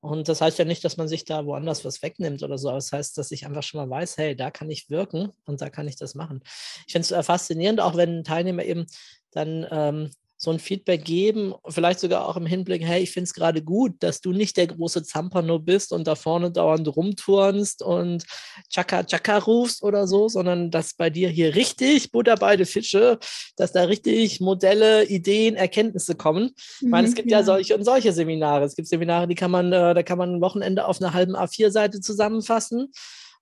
[0.00, 2.68] Und das heißt ja nicht, dass man sich da woanders was wegnimmt oder so.
[2.68, 5.60] Aber das heißt, dass ich einfach schon mal weiß, hey, da kann ich wirken und
[5.60, 6.40] da kann ich das machen.
[6.86, 8.86] Ich finde es äh, faszinierend, auch wenn Teilnehmer eben
[9.30, 10.10] dann ähm,
[10.42, 14.02] so ein Feedback geben, vielleicht sogar auch im Hinblick, hey, ich finde es gerade gut,
[14.02, 18.24] dass du nicht der große Zampano bist und da vorne dauernd rumturnst und
[18.70, 23.18] Chaka Chaka rufst oder so, sondern dass bei dir hier richtig Butter beide Fische,
[23.56, 26.52] dass da richtig Modelle, Ideen, Erkenntnisse kommen.
[26.80, 27.40] Ich meine, es mhm, gibt ja.
[27.40, 28.64] ja solche und solche Seminare.
[28.64, 31.36] Es gibt Seminare, die kann man, äh, da kann man ein Wochenende auf einer halben
[31.36, 32.90] A4-Seite zusammenfassen.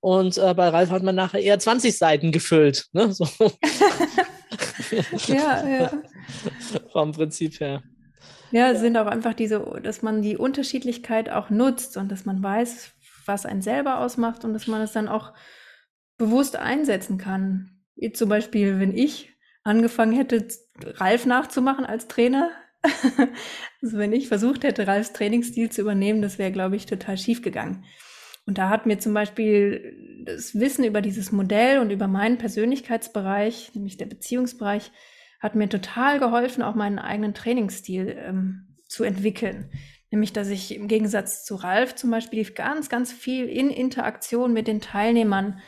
[0.01, 2.87] Und äh, bei Ralf hat man nachher eher 20 Seiten gefüllt.
[2.93, 3.13] Ne?
[3.13, 3.29] So.
[5.29, 5.91] ja, ja.
[6.93, 7.83] Vom Prinzip her.
[8.51, 12.43] Ja, es sind auch einfach diese, dass man die Unterschiedlichkeit auch nutzt und dass man
[12.43, 12.93] weiß,
[13.27, 15.35] was einen selber ausmacht und dass man es dann auch
[16.17, 17.83] bewusst einsetzen kann.
[17.95, 19.31] Wie zum Beispiel, wenn ich
[19.65, 20.49] angefangen hätte,
[20.83, 22.51] Ralf nachzumachen als Trainer.
[23.83, 27.43] also wenn ich versucht hätte, Ralfs Trainingsstil zu übernehmen, das wäre, glaube ich, total schief
[27.43, 27.85] gegangen.
[28.47, 33.75] Und da hat mir zum Beispiel das Wissen über dieses Modell und über meinen Persönlichkeitsbereich,
[33.75, 34.91] nämlich der Beziehungsbereich,
[35.41, 39.71] hat mir total geholfen, auch meinen eigenen Trainingsstil ähm, zu entwickeln.
[40.11, 44.67] Nämlich, dass ich im Gegensatz zu Ralf zum Beispiel ganz, ganz viel in Interaktion mit
[44.67, 45.61] den Teilnehmern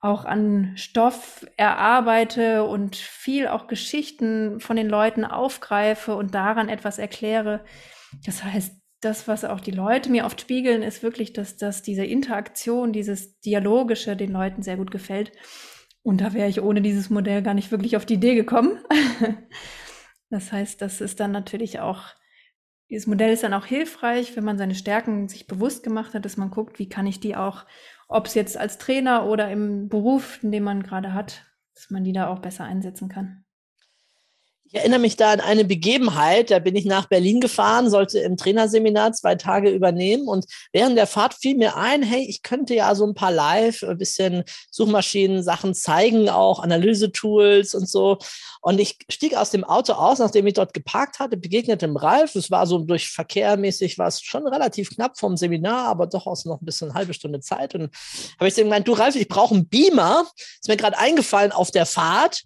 [0.00, 6.98] auch an Stoff erarbeite und viel auch Geschichten von den Leuten aufgreife und daran etwas
[6.98, 7.64] erkläre.
[8.26, 12.04] Das heißt, das, was auch die Leute mir oft spiegeln, ist wirklich, dass, dass diese
[12.04, 15.32] Interaktion, dieses Dialogische den Leuten sehr gut gefällt.
[16.04, 18.78] Und da wäre ich ohne dieses Modell gar nicht wirklich auf die Idee gekommen.
[20.30, 22.10] das heißt, das ist dann natürlich auch,
[22.90, 26.36] dieses Modell ist dann auch hilfreich, wenn man seine Stärken sich bewusst gemacht hat, dass
[26.36, 27.64] man guckt, wie kann ich die auch,
[28.06, 32.12] ob es jetzt als Trainer oder im Beruf, den man gerade hat, dass man die
[32.12, 33.43] da auch besser einsetzen kann.
[34.74, 38.36] Ich erinnere mich da an eine Begebenheit, da bin ich nach Berlin gefahren, sollte im
[38.36, 42.92] Trainerseminar zwei Tage übernehmen und während der Fahrt fiel mir ein, hey, ich könnte ja
[42.96, 48.18] so ein paar Live, ein bisschen Suchmaschinen, Sachen zeigen, auch Analysetools und so.
[48.62, 52.34] Und ich stieg aus dem Auto aus, nachdem ich dort geparkt hatte, begegnete dem Ralf.
[52.34, 56.46] Es war so durch Verkehrmäßig, war es schon relativ knapp vom Seminar, aber doch aus
[56.46, 57.74] noch ein bisschen eine halbe Stunde Zeit.
[57.74, 57.94] Und
[58.40, 60.24] habe ich ihm gemeint, du Ralf, ich brauche einen Beamer.
[60.58, 62.42] Ist mir gerade eingefallen auf der Fahrt.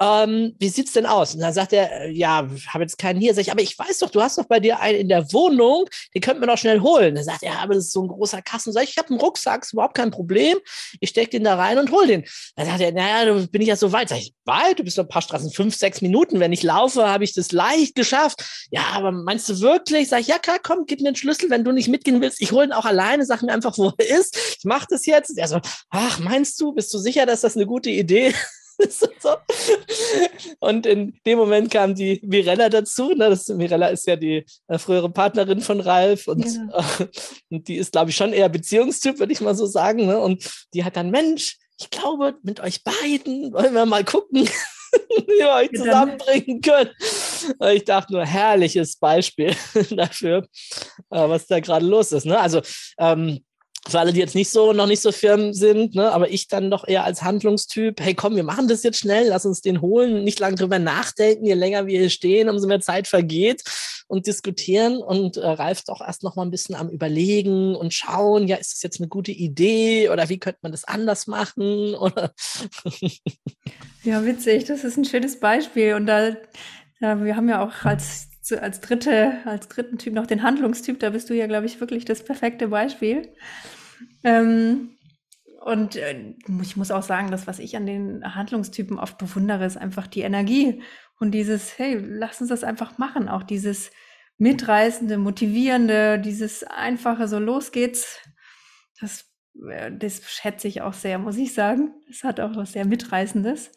[0.00, 1.34] Ähm, wie sieht's denn aus?
[1.34, 3.34] Und dann sagt er, äh, ja, habe jetzt keinen hier.
[3.34, 5.86] Sag ich, aber ich weiß doch, du hast doch bei dir einen in der Wohnung,
[6.14, 7.14] den könnte man doch schnell holen.
[7.14, 8.72] Dann sagt er, aber das ist so ein großer Kasten.
[8.72, 10.58] Sag ich, ich habe einen Rucksack, ist überhaupt kein Problem.
[11.00, 12.24] Ich stecke den da rein und hol den.
[12.56, 14.08] Dann sagt er, naja, du bin ich ja so weit.
[14.08, 14.78] Sag ich, weit?
[14.78, 16.40] Du bist noch ein paar Straßen, fünf, sechs Minuten.
[16.40, 18.68] Wenn ich laufe, habe ich das leicht geschafft.
[18.70, 20.08] Ja, aber meinst du wirklich?
[20.08, 22.40] Sag ich, ja klar, komm, gib mir den Schlüssel, wenn du nicht mitgehen willst.
[22.40, 24.36] Ich hole ihn auch alleine, sag mir einfach, wo er ist.
[24.58, 25.36] Ich mache das jetzt.
[25.36, 28.65] Er so, ach, meinst du, bist du sicher, dass das eine gute Idee ist?
[30.60, 33.08] Und in dem Moment kam die Mirella dazu.
[33.10, 33.30] Ne?
[33.30, 36.78] Das, Mirella ist ja die äh, frühere Partnerin von Ralf und, Genau.
[36.98, 37.06] äh,
[37.50, 40.06] und die ist, glaube ich, schon eher Beziehungstyp, würde ich mal so sagen.
[40.06, 40.18] Ne?
[40.18, 44.48] Und die hat dann, Mensch, ich glaube, mit euch beiden wollen wir mal gucken,
[45.16, 46.90] wie wir euch Ja, zusammenbringen können.
[47.58, 49.54] Und Ich dachte nur, herrliches Beispiel
[49.90, 50.46] dafür,
[51.10, 52.26] äh, was da gerade los ist.
[52.26, 52.38] Ne?
[52.38, 52.62] Also
[52.98, 53.44] ähm,
[53.88, 56.70] für alle, die jetzt nicht so, noch nicht so firm sind, ne, aber ich dann
[56.70, 60.24] doch eher als Handlungstyp, hey komm, wir machen das jetzt schnell, lass uns den holen,
[60.24, 63.62] nicht lange drüber nachdenken, je länger wir hier stehen, umso mehr Zeit vergeht
[64.08, 68.46] und diskutieren und äh, Ralf doch erst noch mal ein bisschen am überlegen und schauen,
[68.46, 72.32] ja, ist das jetzt eine gute Idee oder wie könnte man das anders machen oder
[74.06, 74.64] Ja, witzig.
[74.66, 75.94] Das ist ein schönes Beispiel.
[75.94, 76.36] Und da,
[77.00, 78.28] da wir haben ja auch als,
[78.60, 81.00] als dritte, als dritten Typ noch den Handlungstyp.
[81.00, 83.34] Da bist du ja, glaube ich, wirklich das perfekte Beispiel.
[84.26, 84.90] Ähm,
[85.60, 89.76] und äh, ich muss auch sagen, das, was ich an den Handlungstypen oft bewundere, ist
[89.76, 90.82] einfach die Energie
[91.18, 93.28] und dieses, hey, lass uns das einfach machen.
[93.28, 93.90] Auch dieses
[94.38, 98.20] mitreißende, motivierende, dieses einfache, so los geht's.
[99.00, 99.30] Das,
[99.68, 101.94] äh, das schätze ich auch sehr, muss ich sagen.
[102.10, 103.70] Es hat auch was sehr Mitreißendes.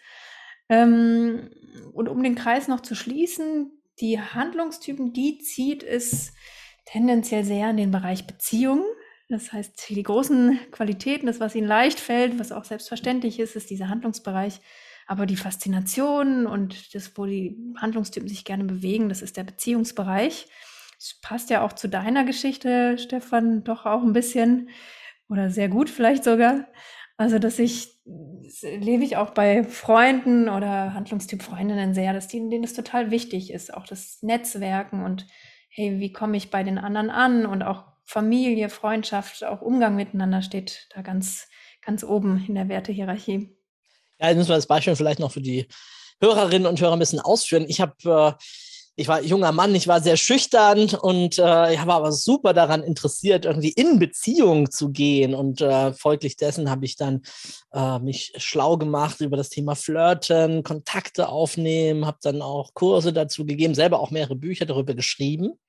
[0.68, 1.52] Ähm,
[1.94, 6.34] und um den Kreis noch zu schließen, die Handlungstypen, die zieht es
[6.86, 8.84] tendenziell sehr in den Bereich Beziehungen.
[9.30, 13.70] Das heißt, die großen Qualitäten, das, was ihnen leicht fällt, was auch selbstverständlich ist, ist
[13.70, 14.60] dieser Handlungsbereich.
[15.06, 20.48] Aber die Faszination und das, wo die Handlungstypen sich gerne bewegen, das ist der Beziehungsbereich.
[20.98, 24.70] Das passt ja auch zu deiner Geschichte, Stefan, doch auch ein bisschen
[25.30, 26.68] oder sehr gut vielleicht sogar.
[27.18, 32.50] Also, dass ich, das erlebe ich auch bei Freunden oder Handlungstyp Freundinnen sehr, dass denen,
[32.50, 35.28] denen das total wichtig ist, auch das Netzwerken und
[35.70, 40.42] hey, wie komme ich bei den anderen an und auch Familie, Freundschaft, auch Umgang miteinander
[40.42, 41.46] steht da ganz,
[41.86, 43.56] ganz oben in der Wertehierarchie.
[44.20, 45.68] Ja, jetzt müssen wir das Beispiel vielleicht noch für die
[46.20, 47.66] Hörerinnen und Hörer ein bisschen ausführen.
[47.68, 48.44] Ich habe, äh,
[48.96, 52.82] ich war junger Mann, ich war sehr schüchtern und äh, ich war aber super daran
[52.82, 55.36] interessiert, irgendwie in Beziehung zu gehen.
[55.36, 57.22] Und äh, folglich dessen habe ich dann
[57.74, 63.46] äh, mich schlau gemacht über das Thema Flirten, Kontakte aufnehmen, habe dann auch Kurse dazu
[63.46, 65.60] gegeben, selber auch mehrere Bücher darüber geschrieben.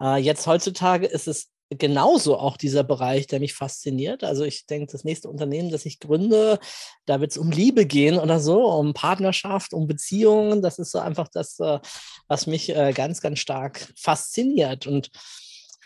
[0.00, 4.24] Äh, jetzt heutzutage ist es genauso auch dieser Bereich, der mich fasziniert.
[4.24, 6.58] Also ich denke, das nächste Unternehmen, das ich gründe,
[7.06, 10.62] da wird es um Liebe gehen oder so, um Partnerschaft, um Beziehungen.
[10.62, 11.80] Das ist so einfach das, äh,
[12.28, 14.86] was mich äh, ganz, ganz stark fasziniert.
[14.86, 15.10] Und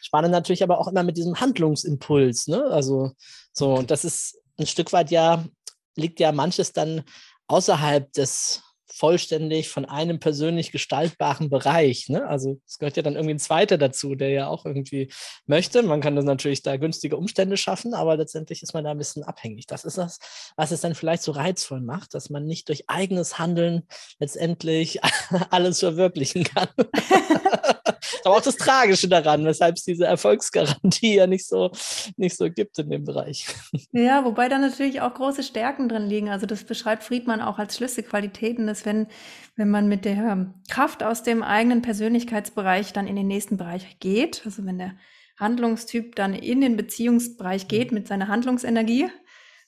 [0.00, 2.48] spannend natürlich aber auch immer mit diesem Handlungsimpuls.
[2.48, 2.64] Ne?
[2.64, 3.12] Also
[3.52, 5.44] so, und das ist ein Stück weit ja,
[5.96, 7.02] liegt ja manches dann
[7.46, 8.62] außerhalb des
[8.98, 12.08] vollständig von einem persönlich gestaltbaren Bereich.
[12.08, 12.26] Ne?
[12.26, 15.10] Also es gehört ja dann irgendwie ein zweiter dazu, der ja auch irgendwie
[15.46, 15.82] möchte.
[15.82, 19.22] Man kann dann natürlich da günstige Umstände schaffen, aber letztendlich ist man da ein bisschen
[19.22, 19.66] abhängig.
[19.66, 20.18] Das ist das,
[20.56, 23.84] was es dann vielleicht so reizvoll macht, dass man nicht durch eigenes Handeln
[24.18, 25.00] letztendlich
[25.50, 26.68] alles verwirklichen kann.
[28.24, 31.70] aber auch das Tragische daran, weshalb es diese Erfolgsgarantie ja nicht so,
[32.16, 33.46] nicht so gibt in dem Bereich.
[33.92, 36.28] Ja, wobei da natürlich auch große Stärken drin liegen.
[36.28, 39.06] Also das beschreibt Friedmann auch als Schlüsselqualitäten, dass wenn,
[39.54, 44.42] wenn man mit der Kraft aus dem eigenen Persönlichkeitsbereich dann in den nächsten Bereich geht,
[44.44, 44.96] also wenn der
[45.38, 49.08] Handlungstyp dann in den Beziehungsbereich geht mit seiner Handlungsenergie,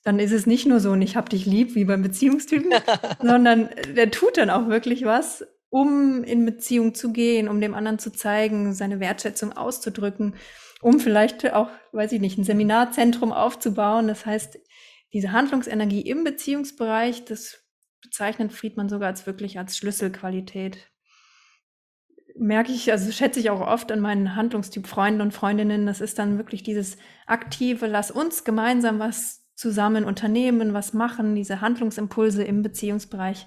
[0.02, 2.72] dann ist es nicht nur so, und ich hab dich lieb wie beim Beziehungstypen,
[3.22, 7.98] sondern der tut dann auch wirklich was, um in Beziehung zu gehen, um dem anderen
[7.98, 10.34] zu zeigen, seine Wertschätzung auszudrücken,
[10.80, 14.08] um vielleicht auch, weiß ich nicht, ein Seminarzentrum aufzubauen.
[14.08, 14.58] Das heißt,
[15.12, 17.59] diese Handlungsenergie im Beziehungsbereich, das
[18.02, 20.88] bezeichnet Friedmann sogar als wirklich als Schlüsselqualität.
[22.36, 25.86] Merke ich, also schätze ich auch oft an meinen Handlungstyp Freunden und Freundinnen.
[25.86, 31.60] Das ist dann wirklich dieses aktive, lass uns gemeinsam was zusammen unternehmen, was machen, diese
[31.60, 33.46] Handlungsimpulse im Beziehungsbereich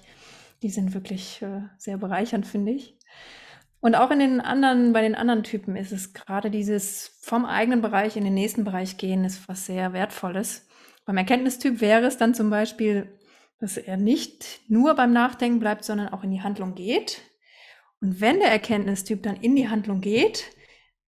[0.64, 2.98] die sind wirklich äh, sehr bereichernd, finde ich.
[3.80, 7.82] Und auch in den anderen, bei den anderen Typen ist es gerade dieses vom eigenen
[7.82, 10.66] Bereich in den nächsten Bereich gehen, ist was sehr Wertvolles.
[11.04, 13.12] Beim Erkenntnistyp wäre es dann zum Beispiel,
[13.64, 17.22] dass er nicht nur beim Nachdenken bleibt, sondern auch in die Handlung geht.
[18.02, 20.44] Und wenn der Erkenntnistyp dann in die Handlung geht,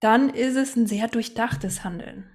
[0.01, 2.35] dann ist es ein sehr durchdachtes Handeln.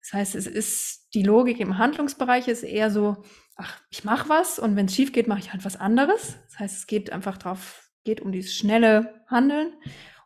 [0.00, 3.22] Das heißt, es ist die Logik im Handlungsbereich ist eher so,
[3.56, 6.38] ach, ich mache was und wenn es schief geht, mache ich halt was anderes.
[6.48, 9.74] Das heißt, es geht einfach drauf, geht um dieses schnelle Handeln.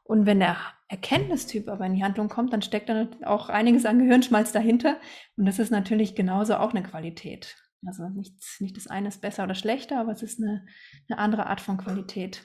[0.04, 3.98] Und wenn der Erkenntnistyp aber in die Handlung kommt, dann steckt dann auch einiges an
[3.98, 5.00] Gehirnschmalz dahinter.
[5.36, 7.56] Und das ist natürlich genauso auch eine Qualität.
[7.86, 10.66] Also nicht, nicht das eine ist besser oder schlechter, aber es ist eine,
[11.08, 12.42] eine andere Art von Qualität.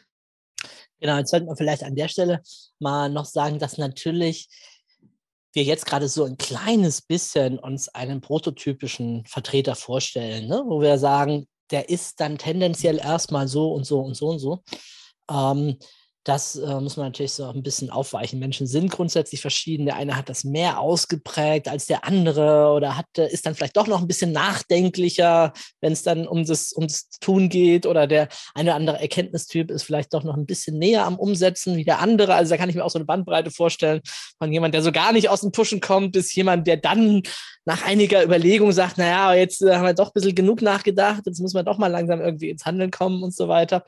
[0.99, 2.41] Genau, jetzt sollten wir vielleicht an der Stelle
[2.79, 4.47] mal noch sagen, dass natürlich
[5.53, 10.63] wir jetzt gerade so ein kleines bisschen uns einen prototypischen Vertreter vorstellen, ne?
[10.65, 14.63] wo wir sagen, der ist dann tendenziell erstmal so und so und so und so.
[15.29, 15.77] Ähm,
[16.23, 18.39] das äh, muss man natürlich so ein bisschen aufweichen.
[18.39, 19.85] Menschen sind grundsätzlich verschieden.
[19.85, 23.75] Der eine hat das mehr ausgeprägt als der andere oder hat, äh, ist dann vielleicht
[23.75, 25.51] doch noch ein bisschen nachdenklicher,
[25.81, 27.85] wenn es dann um das, um das Tun geht.
[27.85, 31.75] Oder der eine oder andere Erkenntnistyp ist vielleicht doch noch ein bisschen näher am Umsetzen
[31.75, 32.35] wie der andere.
[32.35, 33.99] Also da kann ich mir auch so eine Bandbreite vorstellen
[34.37, 37.23] von jemand, der so gar nicht aus dem Pushen kommt, bis jemand, der dann
[37.65, 41.39] nach einiger Überlegung sagt, naja, jetzt äh, haben wir doch ein bisschen genug nachgedacht, jetzt
[41.41, 43.83] müssen wir doch mal langsam irgendwie ins Handeln kommen und so weiter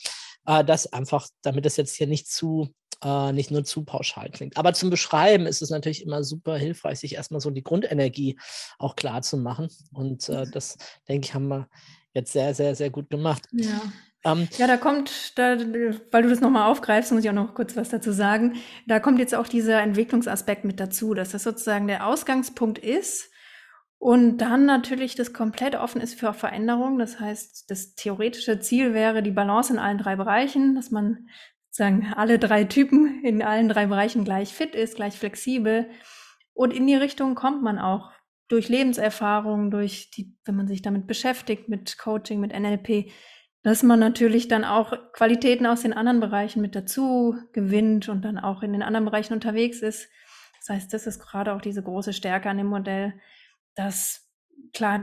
[0.46, 2.74] äh, das einfach, damit das jetzt hier nicht zu,
[3.04, 4.58] äh, nicht nur zu pauschal klingt.
[4.58, 8.38] Aber zum Beschreiben ist es natürlich immer super hilfreich, sich erstmal so die Grundenergie
[8.80, 9.70] auch klar zu machen.
[9.94, 10.78] Und äh, das,
[11.08, 11.68] denke ich, haben wir
[12.14, 13.44] jetzt sehr, sehr, sehr gut gemacht.
[13.52, 13.82] Ja.
[14.24, 17.76] Ähm, ja, da kommt, da, weil du das nochmal aufgreifst, muss ich auch noch kurz
[17.76, 18.56] was dazu sagen.
[18.88, 23.30] Da kommt jetzt auch dieser Entwicklungsaspekt mit dazu, dass das sozusagen der Ausgangspunkt ist,
[24.06, 27.00] und dann natürlich das komplett offen ist für Veränderung.
[27.00, 31.28] Das heißt, das theoretische Ziel wäre die Balance in allen drei Bereichen, dass man
[31.72, 35.90] sozusagen alle drei Typen in allen drei Bereichen gleich fit ist, gleich flexibel.
[36.54, 38.12] Und in die Richtung kommt man auch
[38.48, 43.12] durch Lebenserfahrung, durch die, wenn man sich damit beschäftigt, mit Coaching, mit NLP,
[43.64, 48.38] dass man natürlich dann auch Qualitäten aus den anderen Bereichen mit dazu gewinnt und dann
[48.38, 50.08] auch in den anderen Bereichen unterwegs ist.
[50.60, 53.16] Das heißt, das ist gerade auch diese große Stärke an dem Modell,
[53.76, 54.28] dass
[54.74, 55.02] klar,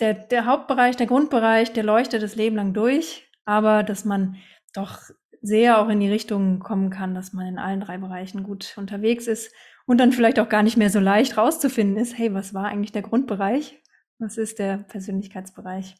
[0.00, 4.36] der, der Hauptbereich, der Grundbereich, der leuchtet das Leben lang durch, aber dass man
[4.74, 5.02] doch
[5.40, 9.26] sehr auch in die Richtung kommen kann, dass man in allen drei Bereichen gut unterwegs
[9.26, 9.52] ist
[9.86, 12.92] und dann vielleicht auch gar nicht mehr so leicht rauszufinden ist, hey, was war eigentlich
[12.92, 13.80] der Grundbereich?
[14.18, 15.94] Was ist der Persönlichkeitsbereich?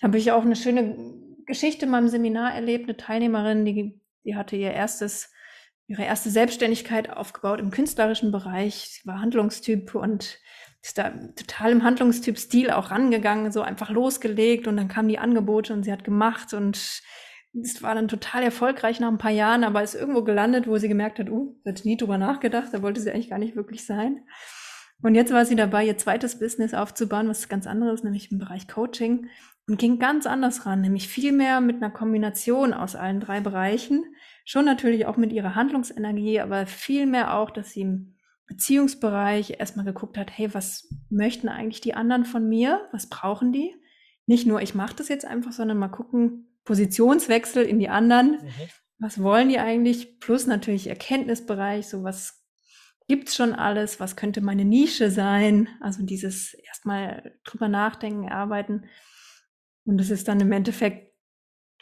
[0.00, 0.96] Da habe ich auch eine schöne
[1.46, 5.32] Geschichte in meinem Seminar erlebt, eine Teilnehmerin, die, die hatte ihr erstes,
[5.88, 10.38] ihre erste Selbstständigkeit aufgebaut im künstlerischen Bereich, sie war Handlungstyp und
[10.82, 15.18] ist da total im Handlungstyp Stil auch rangegangen, so einfach losgelegt und dann kamen die
[15.18, 17.02] Angebote und sie hat gemacht und
[17.52, 20.88] es war dann total erfolgreich nach ein paar Jahren, aber ist irgendwo gelandet, wo sie
[20.88, 24.24] gemerkt hat, uh, hat nie drüber nachgedacht, da wollte sie eigentlich gar nicht wirklich sein.
[25.02, 28.68] Und jetzt war sie dabei, ihr zweites Business aufzubauen, was ganz anderes, nämlich im Bereich
[28.68, 29.28] Coaching
[29.66, 34.04] und ging ganz anders ran, nämlich viel mehr mit einer Kombination aus allen drei Bereichen.
[34.44, 38.14] Schon natürlich auch mit ihrer Handlungsenergie, aber viel mehr auch, dass sie
[38.50, 42.88] Beziehungsbereich erstmal geguckt hat, hey, was möchten eigentlich die anderen von mir?
[42.90, 43.72] Was brauchen die?
[44.26, 48.32] Nicht nur, ich mache das jetzt einfach, sondern mal gucken, Positionswechsel in die anderen.
[48.42, 48.50] Mhm.
[48.98, 50.18] Was wollen die eigentlich?
[50.18, 52.44] Plus natürlich Erkenntnisbereich, so was
[53.06, 54.00] gibt's schon alles?
[54.00, 55.68] Was könnte meine Nische sein?
[55.80, 58.82] Also dieses erstmal drüber nachdenken, arbeiten.
[59.84, 61.14] Und das ist dann im Endeffekt,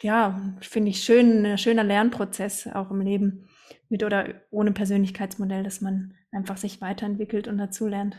[0.01, 3.49] ja, finde ich schön, ein schöner Lernprozess auch im Leben
[3.89, 8.17] mit oder ohne Persönlichkeitsmodell, dass man einfach sich weiterentwickelt und dazulernt.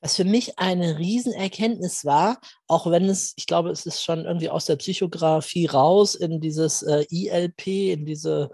[0.00, 2.38] Was für mich eine Riesenerkenntnis war,
[2.68, 6.82] auch wenn es, ich glaube, es ist schon irgendwie aus der Psychografie raus in dieses
[6.82, 8.50] äh, ILP, in diese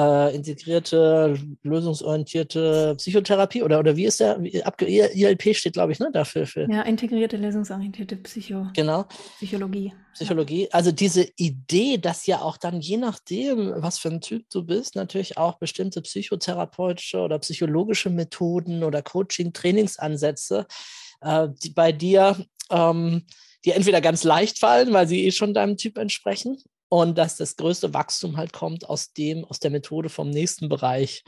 [0.00, 4.40] äh, integrierte, lösungsorientierte Psychotherapie oder, oder wie ist der?
[4.40, 6.46] ILP steht, glaube ich, ne, dafür.
[6.46, 9.06] Für, ja, integrierte, lösungsorientierte Psycho genau.
[9.36, 9.92] Psychologie.
[10.14, 10.68] Psychologie.
[10.72, 14.96] Also diese Idee, dass ja auch dann je nachdem, was für ein Typ du bist,
[14.96, 20.66] natürlich auch bestimmte psychotherapeutische oder psychologische Methoden oder Coaching-Trainingsansätze,
[21.20, 22.36] äh, die bei dir
[22.70, 23.22] ähm,
[23.64, 26.56] die entweder ganz leicht fallen, weil sie eh schon deinem Typ entsprechen,
[26.90, 31.24] und dass das größte Wachstum halt kommt aus dem, aus der Methode vom nächsten Bereich.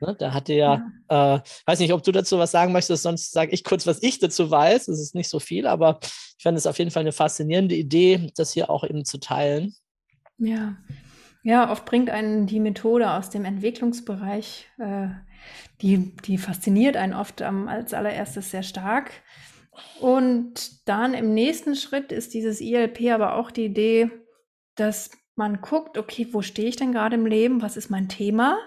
[0.00, 1.36] Ne, da hatte ja, ja.
[1.36, 4.18] Äh, weiß nicht, ob du dazu was sagen möchtest, sonst sage ich kurz, was ich
[4.18, 4.88] dazu weiß.
[4.88, 8.32] Es ist nicht so viel, aber ich fand es auf jeden Fall eine faszinierende Idee,
[8.36, 9.74] das hier auch eben zu teilen.
[10.38, 10.76] Ja,
[11.42, 15.08] ja, oft bringt einen die Methode aus dem Entwicklungsbereich, äh,
[15.82, 19.10] die, die fasziniert einen oft ähm, als allererstes sehr stark.
[20.00, 24.10] Und dann im nächsten Schritt ist dieses ILP aber auch die Idee,
[24.80, 27.62] dass man guckt, okay, wo stehe ich denn gerade im Leben?
[27.62, 28.58] Was ist mein Thema?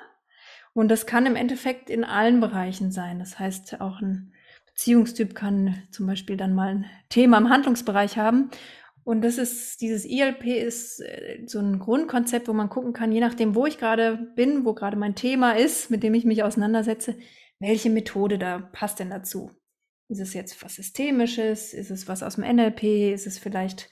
[0.73, 3.19] Und das kann im Endeffekt in allen Bereichen sein.
[3.19, 4.33] Das heißt, auch ein
[4.67, 8.49] Beziehungstyp kann zum Beispiel dann mal ein Thema im Handlungsbereich haben.
[9.03, 13.19] Und das ist, dieses ILP ist äh, so ein Grundkonzept, wo man gucken kann, je
[13.19, 17.15] nachdem, wo ich gerade bin, wo gerade mein Thema ist, mit dem ich mich auseinandersetze,
[17.59, 19.51] welche Methode da passt denn dazu?
[20.07, 21.73] Ist es jetzt was Systemisches?
[21.73, 23.13] Ist es was aus dem NLP?
[23.13, 23.89] Ist es vielleicht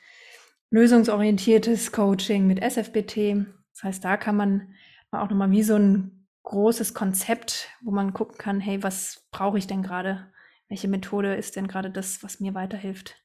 [0.71, 3.45] lösungsorientiertes Coaching mit SFBT.
[3.73, 4.75] Das heißt, da kann man
[5.11, 9.67] auch nochmal wie so ein großes Konzept, wo man gucken kann, hey, was brauche ich
[9.67, 10.27] denn gerade?
[10.67, 13.15] Welche Methode ist denn gerade das, was mir weiterhilft?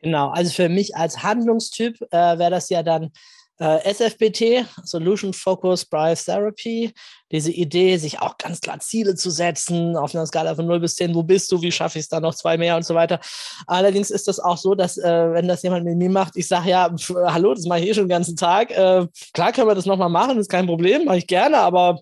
[0.00, 3.10] Genau, also für mich als Handlungstyp äh, wäre das ja dann
[3.58, 6.92] Äh, SFBT, Solution Focus Bright Therapy,
[7.32, 10.96] diese Idee, sich auch ganz klar Ziele zu setzen, auf einer Skala von 0 bis
[10.96, 13.18] 10, wo bist du, wie schaffe ich es da noch zwei mehr und so weiter.
[13.66, 16.68] Allerdings ist das auch so, dass, äh, wenn das jemand mit mir macht, ich sage,
[16.70, 18.70] ja, pf, hallo, das mache ich eh schon den ganzen Tag.
[18.70, 22.00] Äh, klar können wir das nochmal machen, ist kein Problem, mache ich gerne, aber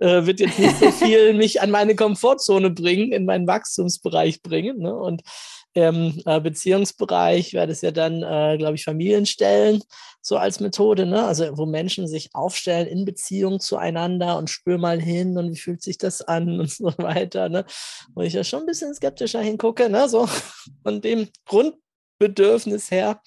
[0.00, 4.78] äh, wird jetzt nicht so viel mich an meine Komfortzone bringen, in meinen Wachstumsbereich bringen.
[4.78, 4.94] Ne?
[4.94, 5.22] Und
[5.72, 9.82] im äh, Beziehungsbereich wäre das ja dann, äh, glaube ich, Familienstellen
[10.20, 11.24] so als Methode, ne?
[11.24, 15.82] Also wo Menschen sich aufstellen in Beziehung zueinander und spür mal hin und wie fühlt
[15.82, 17.64] sich das an und so weiter, ne?
[18.14, 20.08] Wo ich ja schon ein bisschen skeptischer hingucke, ne?
[20.08, 20.28] So
[20.82, 23.20] von dem Grundbedürfnis her.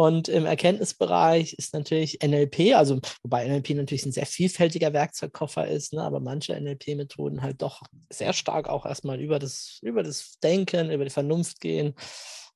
[0.00, 5.92] Und im Erkenntnisbereich ist natürlich NLP, also wobei NLP natürlich ein sehr vielfältiger Werkzeugkoffer ist,
[5.92, 10.90] ne, aber manche NLP-Methoden halt doch sehr stark auch erstmal über das, über das Denken,
[10.90, 11.92] über die Vernunft gehen.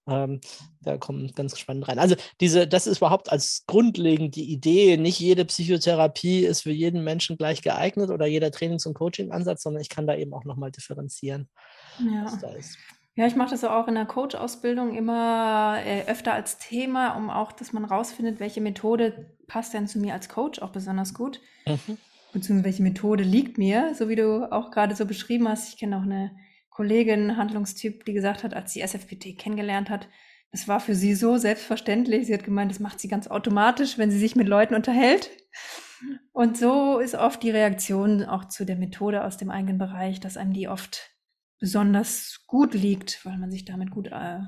[0.06, 0.40] Ähm,
[0.80, 1.98] da kommen ganz spannend rein.
[1.98, 4.96] Also diese, das ist überhaupt als grundlegend die Idee.
[4.96, 9.82] Nicht jede Psychotherapie ist für jeden Menschen gleich geeignet oder jeder Trainings- und Coaching-Ansatz, sondern
[9.82, 11.50] ich kann da eben auch nochmal differenzieren,
[11.98, 12.24] ja.
[13.16, 17.52] Ja, ich mache das auch in der Coach-Ausbildung immer äh, öfter als Thema, um auch,
[17.52, 21.40] dass man rausfindet, welche Methode passt denn zu mir als Coach auch besonders gut.
[21.66, 21.98] Mhm.
[22.32, 25.68] Beziehungsweise welche Methode liegt mir, so wie du auch gerade so beschrieben hast.
[25.68, 26.32] Ich kenne auch eine
[26.70, 30.08] Kollegin, Handlungstyp, die gesagt hat, als sie SFPT kennengelernt hat,
[30.54, 32.26] das war für sie so selbstverständlich.
[32.26, 35.30] Sie hat gemeint, das macht sie ganz automatisch, wenn sie sich mit Leuten unterhält.
[36.32, 40.36] Und so ist oft die Reaktion auch zu der Methode aus dem eigenen Bereich, dass
[40.36, 41.13] einem die oft
[41.58, 44.40] besonders gut liegt, weil man sich damit gut, äh,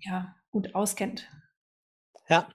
[0.00, 1.28] ja, gut auskennt.
[2.28, 2.48] Ja.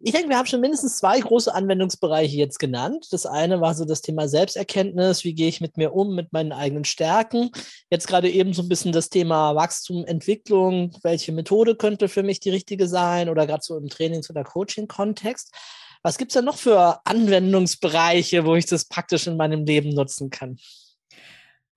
[0.00, 3.06] Ich denke, wir haben schon mindestens zwei große Anwendungsbereiche jetzt genannt.
[3.12, 6.52] Das eine war so das Thema Selbsterkenntnis, wie gehe ich mit mir um, mit meinen
[6.52, 7.50] eigenen Stärken.
[7.88, 12.40] Jetzt gerade eben so ein bisschen das Thema Wachstum, Entwicklung, welche Methode könnte für mich
[12.40, 15.54] die richtige sein oder gerade so im Trainings- oder Coaching-Kontext.
[16.02, 20.30] Was gibt es da noch für Anwendungsbereiche, wo ich das praktisch in meinem Leben nutzen
[20.30, 20.58] kann?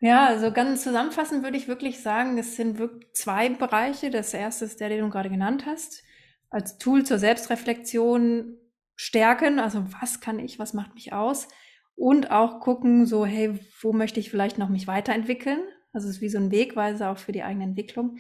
[0.02, 4.10] Ja, also ganz zusammenfassend würde ich wirklich sagen, es sind wirklich zwei Bereiche.
[4.10, 6.04] Das erste ist der, den du gerade genannt hast.
[6.50, 8.58] Als Tool zur Selbstreflexion
[8.96, 9.60] stärken.
[9.60, 11.50] Also was kann ich, was macht mich aus?
[11.96, 15.60] Und auch gucken, so, hey, wo möchte ich vielleicht noch mich weiterentwickeln?
[15.92, 18.20] Also es ist wie so ein Wegweiser auch für die eigene Entwicklung.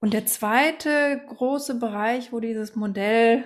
[0.00, 3.44] Und der zweite große Bereich, wo dieses Modell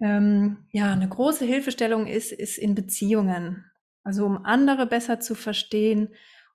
[0.00, 3.64] ähm, ja eine große Hilfestellung ist, ist in Beziehungen.
[4.02, 6.08] Also um andere besser zu verstehen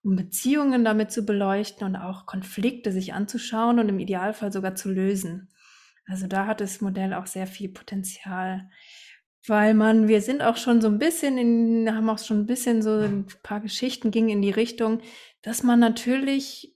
[0.03, 4.91] um Beziehungen damit zu beleuchten und auch Konflikte sich anzuschauen und im Idealfall sogar zu
[4.91, 5.49] lösen.
[6.05, 8.69] Also da hat das Modell auch sehr viel Potenzial,
[9.47, 12.81] weil man, wir sind auch schon so ein bisschen in, haben auch schon ein bisschen
[12.81, 14.99] so ein paar Geschichten gingen in die Richtung,
[15.41, 16.75] dass man natürlich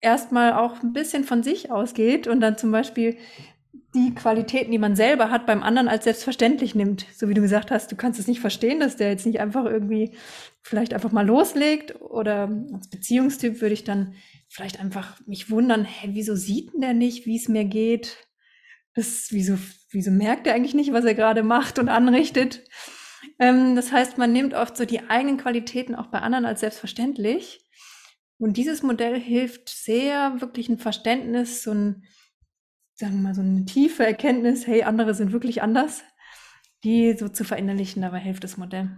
[0.00, 3.16] erstmal auch ein bisschen von sich ausgeht und dann zum Beispiel
[3.94, 7.06] die Qualitäten, die man selber hat, beim anderen als selbstverständlich nimmt.
[7.14, 9.64] So wie du gesagt hast, du kannst es nicht verstehen, dass der jetzt nicht einfach
[9.64, 10.12] irgendwie
[10.62, 12.00] vielleicht einfach mal loslegt.
[12.00, 14.14] Oder als Beziehungstyp würde ich dann
[14.48, 18.28] vielleicht einfach mich wundern, hä, wieso sieht denn der nicht, wie es mir geht?
[18.94, 19.56] Das, wieso,
[19.90, 22.64] wieso merkt er eigentlich nicht, was er gerade macht und anrichtet?
[23.38, 27.60] Ähm, das heißt, man nimmt oft so die eigenen Qualitäten auch bei anderen als selbstverständlich.
[28.38, 32.04] Und dieses Modell hilft sehr, wirklich ein Verständnis, so ein
[32.94, 36.02] sagen wir mal, so eine tiefe Erkenntnis, hey, andere sind wirklich anders,
[36.84, 38.90] die so zu verinnerlichen, dabei hilft das Modell.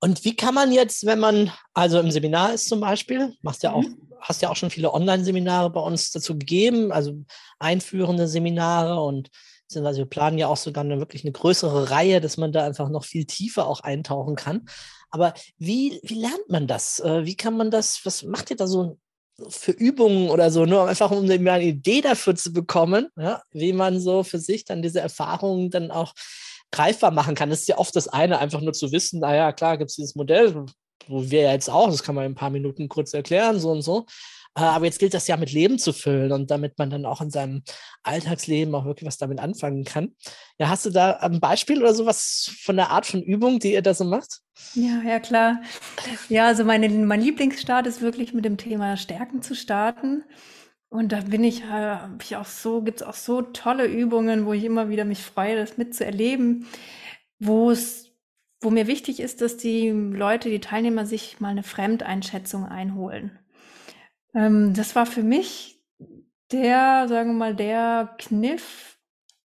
[0.00, 3.72] Und wie kann man jetzt, wenn man also im Seminar ist zum Beispiel, machst ja
[3.72, 4.12] auch, mhm.
[4.20, 7.24] hast ja auch schon viele Online-Seminare bei uns dazu gegeben, also
[7.58, 9.30] einführende Seminare und
[9.74, 12.88] also wir planen ja auch sogar eine wirklich eine größere Reihe, dass man da einfach
[12.88, 14.68] noch viel tiefer auch eintauchen kann.
[15.10, 17.00] Aber wie, wie lernt man das?
[17.00, 18.98] Äh, wie kann man das, was macht ihr da so
[19.48, 24.00] für Übungen oder so, nur einfach um eine Idee dafür zu bekommen, ja, wie man
[24.00, 26.14] so für sich dann diese Erfahrungen dann auch
[26.70, 27.50] greifbar machen kann.
[27.50, 30.14] Das ist ja oft das eine, einfach nur zu wissen, naja, klar gibt es dieses
[30.14, 30.66] Modell,
[31.06, 33.82] wo wir jetzt auch, das kann man in ein paar Minuten kurz erklären, so und
[33.82, 34.06] so.
[34.56, 37.20] Äh, aber jetzt gilt das ja mit Leben zu füllen und damit man dann auch
[37.20, 37.62] in seinem
[38.02, 40.14] Alltagsleben auch wirklich was damit anfangen kann.
[40.58, 43.82] Ja, hast du da ein Beispiel oder sowas von der Art von Übung, die ihr
[43.82, 44.40] da so macht?
[44.74, 45.60] Ja, ja, klar.
[46.30, 50.24] Ja, also meine, mein Lieblingsstart ist wirklich mit dem Thema Stärken zu starten.
[50.88, 54.54] Und da bin ich, äh, ich auch so, gibt es auch so tolle Übungen, wo
[54.54, 56.66] ich immer wieder mich freue, das mitzuerleben,
[57.38, 58.12] wo es,
[58.62, 63.38] wo mir wichtig ist, dass die Leute, die Teilnehmer sich mal eine Fremdeinschätzung einholen.
[64.36, 65.82] Ähm, das war für mich
[66.52, 68.98] der, sagen wir mal, der Kniff,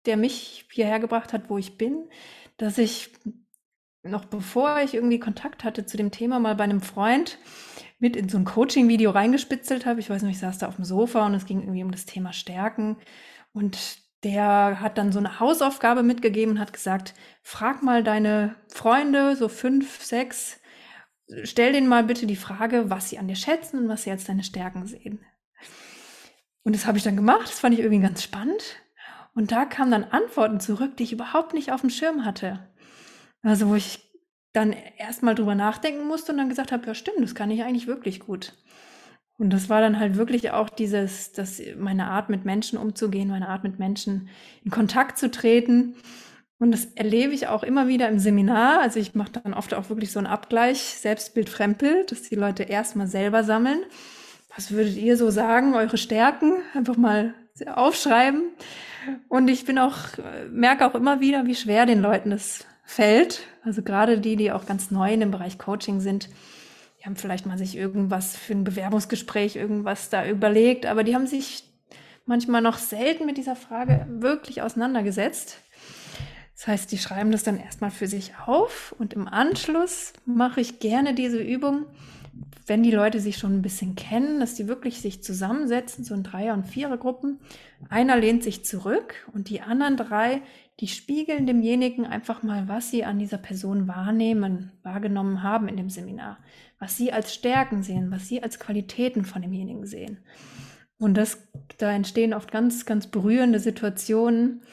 [0.05, 2.09] der mich hierher gebracht hat, wo ich bin,
[2.57, 3.11] dass ich
[4.03, 7.37] noch bevor ich irgendwie Kontakt hatte zu dem Thema, mal bei einem Freund
[7.99, 9.99] mit in so ein Coaching-Video reingespitzelt habe.
[9.99, 12.05] Ich weiß noch, ich saß da auf dem Sofa und es ging irgendwie um das
[12.05, 12.97] Thema Stärken.
[13.53, 17.13] Und der hat dann so eine Hausaufgabe mitgegeben und hat gesagt,
[17.43, 20.59] frag mal deine Freunde, so fünf, sechs,
[21.43, 24.25] stell denen mal bitte die Frage, was sie an dir schätzen und was sie als
[24.25, 25.19] deine Stärken sehen.
[26.63, 28.81] Und das habe ich dann gemacht, das fand ich irgendwie ganz spannend.
[29.33, 32.67] Und da kamen dann Antworten zurück, die ich überhaupt nicht auf dem Schirm hatte.
[33.43, 33.99] Also wo ich
[34.53, 37.87] dann erstmal drüber nachdenken musste und dann gesagt habe, ja stimmt, das kann ich eigentlich
[37.87, 38.53] wirklich gut.
[39.37, 43.47] Und das war dann halt wirklich auch dieses, dass meine Art mit Menschen umzugehen, meine
[43.47, 44.29] Art mit Menschen
[44.63, 45.95] in Kontakt zu treten.
[46.61, 48.81] Und das erlebe ich auch immer wieder im Seminar.
[48.81, 52.61] Also ich mache dann oft auch wirklich so einen Abgleich, Selbstbild, Fremdbild, dass die Leute
[52.61, 53.79] erstmal selber sammeln.
[54.55, 56.57] Was würdet ihr so sagen, eure Stärken?
[56.75, 57.33] Einfach mal
[57.65, 58.43] aufschreiben.
[59.27, 59.97] Und ich bin auch,
[60.51, 63.41] merke auch immer wieder, wie schwer den Leuten das fällt.
[63.63, 66.29] Also gerade die, die auch ganz neu in dem Bereich Coaching sind,
[66.99, 71.25] die haben vielleicht mal sich irgendwas für ein Bewerbungsgespräch, irgendwas da überlegt, aber die haben
[71.25, 71.63] sich
[72.27, 75.57] manchmal noch selten mit dieser Frage wirklich auseinandergesetzt.
[76.61, 80.77] Das heißt, die schreiben das dann erstmal für sich auf und im Anschluss mache ich
[80.77, 81.87] gerne diese Übung,
[82.67, 86.21] wenn die Leute sich schon ein bisschen kennen, dass die wirklich sich zusammensetzen, so in
[86.21, 87.39] Dreier- und Vierergruppen.
[87.89, 90.43] Einer lehnt sich zurück und die anderen drei,
[90.79, 95.89] die spiegeln demjenigen einfach mal, was sie an dieser Person wahrnehmen, wahrgenommen haben in dem
[95.89, 96.37] Seminar
[96.81, 100.17] was sie als Stärken sehen, was sie als Qualitäten von demjenigen sehen.
[100.97, 101.47] Und das,
[101.77, 104.63] da entstehen oft ganz, ganz berührende Situationen.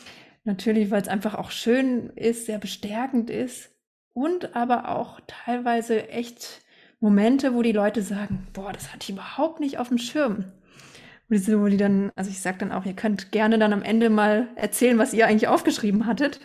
[0.48, 3.68] Natürlich, weil es einfach auch schön ist, sehr bestärkend ist
[4.14, 6.62] und aber auch teilweise echt
[7.00, 10.46] Momente, wo die Leute sagen, boah, das hatte ich überhaupt nicht auf dem Schirm.
[11.28, 14.48] Wo die dann, also ich sage dann auch, ihr könnt gerne dann am Ende mal
[14.56, 16.40] erzählen, was ihr eigentlich aufgeschrieben hattet.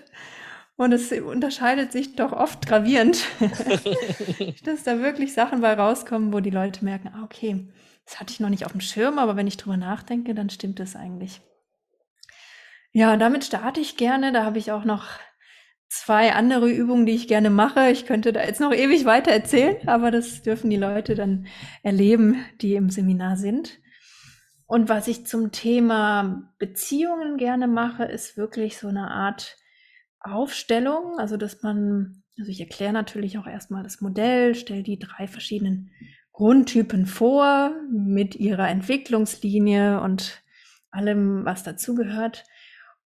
[0.75, 3.23] Und es unterscheidet sich doch oft gravierend,
[4.65, 7.69] dass da wirklich Sachen bei rauskommen, wo die Leute merken, ah, okay,
[8.03, 10.81] das hatte ich noch nicht auf dem Schirm, aber wenn ich drüber nachdenke, dann stimmt
[10.81, 11.39] es eigentlich.
[12.93, 14.31] Ja, damit starte ich gerne.
[14.31, 15.07] Da habe ich auch noch
[15.89, 17.89] zwei andere Übungen, die ich gerne mache.
[17.89, 21.47] Ich könnte da jetzt noch ewig weiter erzählen, aber das dürfen die Leute dann
[21.81, 23.79] erleben, die im Seminar sind.
[24.67, 29.57] Und was ich zum Thema Beziehungen gerne mache, ist wirklich so eine Art
[30.19, 35.27] Aufstellung, also dass man, also ich erkläre natürlich auch erstmal das Modell, stelle die drei
[35.27, 35.91] verschiedenen
[36.31, 40.41] Grundtypen vor mit ihrer Entwicklungslinie und
[40.91, 42.45] allem, was dazugehört.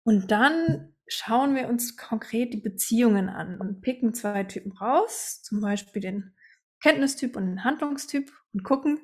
[0.06, 5.60] Und dann schauen wir uns konkret die Beziehungen an und picken zwei Typen raus, zum
[5.60, 6.32] Beispiel den
[6.80, 9.00] Kenntnistyp und den Handlungstyp und gucken,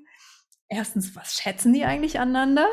[0.68, 2.68] erstens, was schätzen die eigentlich aneinander?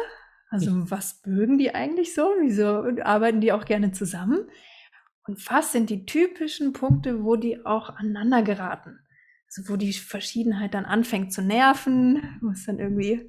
[0.51, 2.31] Also was mögen die eigentlich so?
[2.39, 4.47] Wieso arbeiten die auch gerne zusammen?
[5.25, 8.99] Und was sind die typischen Punkte, wo die auch aneinander geraten?
[9.47, 13.27] Also wo die Verschiedenheit dann anfängt zu nerven, wo es dann irgendwie,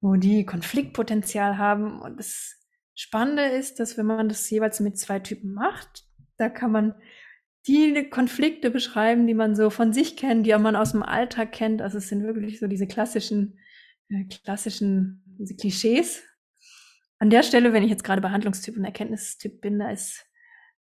[0.00, 2.00] wo die Konfliktpotenzial haben.
[2.00, 2.59] Und das
[3.00, 6.04] Spannende ist, dass wenn man das jeweils mit zwei Typen macht,
[6.36, 6.94] da kann man
[7.66, 11.80] die Konflikte beschreiben, die man so von sich kennt, die man aus dem Alltag kennt.
[11.80, 13.58] Also es sind wirklich so diese klassischen,
[14.10, 16.22] äh, klassischen diese Klischees.
[17.18, 20.26] An der Stelle, wenn ich jetzt gerade Behandlungstyp und Erkenntnistyp bin, da ist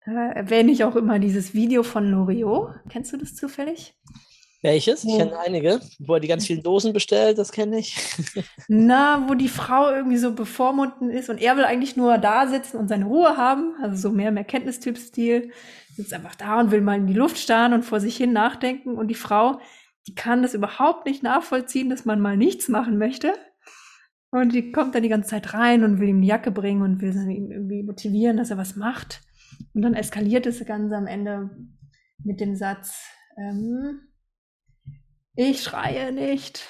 [0.05, 2.75] da erwähne ich auch immer dieses Video von Loriot.
[2.89, 3.97] Kennst du das zufällig?
[4.61, 5.05] Welches?
[5.05, 7.95] Ich kenne einige, wo er die ganz vielen Dosen bestellt, das kenne ich.
[8.67, 12.77] Na, wo die Frau irgendwie so bevormunden ist und er will eigentlich nur da sitzen
[12.77, 15.51] und seine Ruhe haben, also so mehr im Erkenntnistyp-Stil,
[15.95, 18.95] sitzt einfach da und will mal in die Luft starren und vor sich hin nachdenken
[18.95, 19.61] und die Frau,
[20.07, 23.33] die kann das überhaupt nicht nachvollziehen, dass man mal nichts machen möchte.
[24.31, 27.01] Und die kommt dann die ganze Zeit rein und will ihm die Jacke bringen und
[27.01, 29.21] will ihn irgendwie motivieren, dass er was macht.
[29.73, 31.49] Und dann eskaliert es ganz am Ende
[32.23, 33.03] mit dem Satz,
[33.37, 34.01] ähm,
[35.35, 36.65] ich schreie nicht.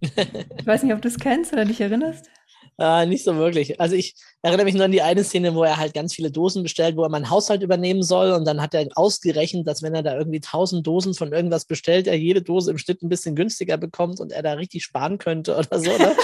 [0.00, 2.30] Ich weiß nicht, ob du es kennst oder dich erinnerst.
[2.78, 3.80] Äh, nicht so wirklich.
[3.80, 6.62] Also ich erinnere mich nur an die eine Szene, wo er halt ganz viele Dosen
[6.62, 10.02] bestellt, wo er meinen Haushalt übernehmen soll und dann hat er ausgerechnet, dass wenn er
[10.02, 13.76] da irgendwie tausend Dosen von irgendwas bestellt, er jede Dose im Schnitt ein bisschen günstiger
[13.76, 15.96] bekommt und er da richtig sparen könnte oder so.
[15.96, 16.16] Ne?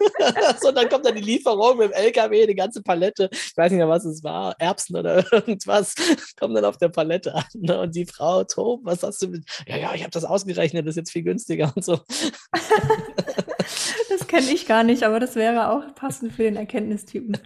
[0.60, 3.78] so, dann kommt dann die Lieferung mit dem LKW, die ganze Palette, ich weiß nicht
[3.78, 5.94] mehr, was es war, Erbsen oder irgendwas,
[6.38, 7.44] kommen dann auf der Palette an.
[7.54, 7.78] Ne?
[7.78, 9.44] Und die Frau, Tob, was hast du mit?
[9.66, 12.00] Ja, ja, ich habe das ausgerechnet, das ist jetzt viel günstiger und so.
[14.30, 17.38] das kenne ich gar nicht, aber das wäre auch passend für den Erkenntnistypen.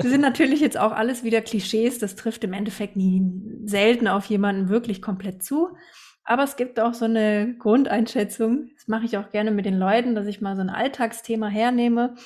[0.00, 3.22] Wir sind natürlich jetzt auch alles wieder Klischees, das trifft im Endeffekt nie
[3.64, 5.76] selten auf jemanden wirklich komplett zu.
[6.24, 8.68] Aber es gibt auch so eine Grundeinschätzung.
[8.76, 12.16] Das mache ich auch gerne mit den Leuten, dass ich mal so ein Alltagsthema hernehme.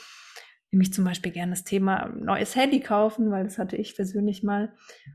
[0.72, 4.72] Nämlich zum Beispiel gerne das Thema neues Handy kaufen, weil das hatte ich persönlich mal.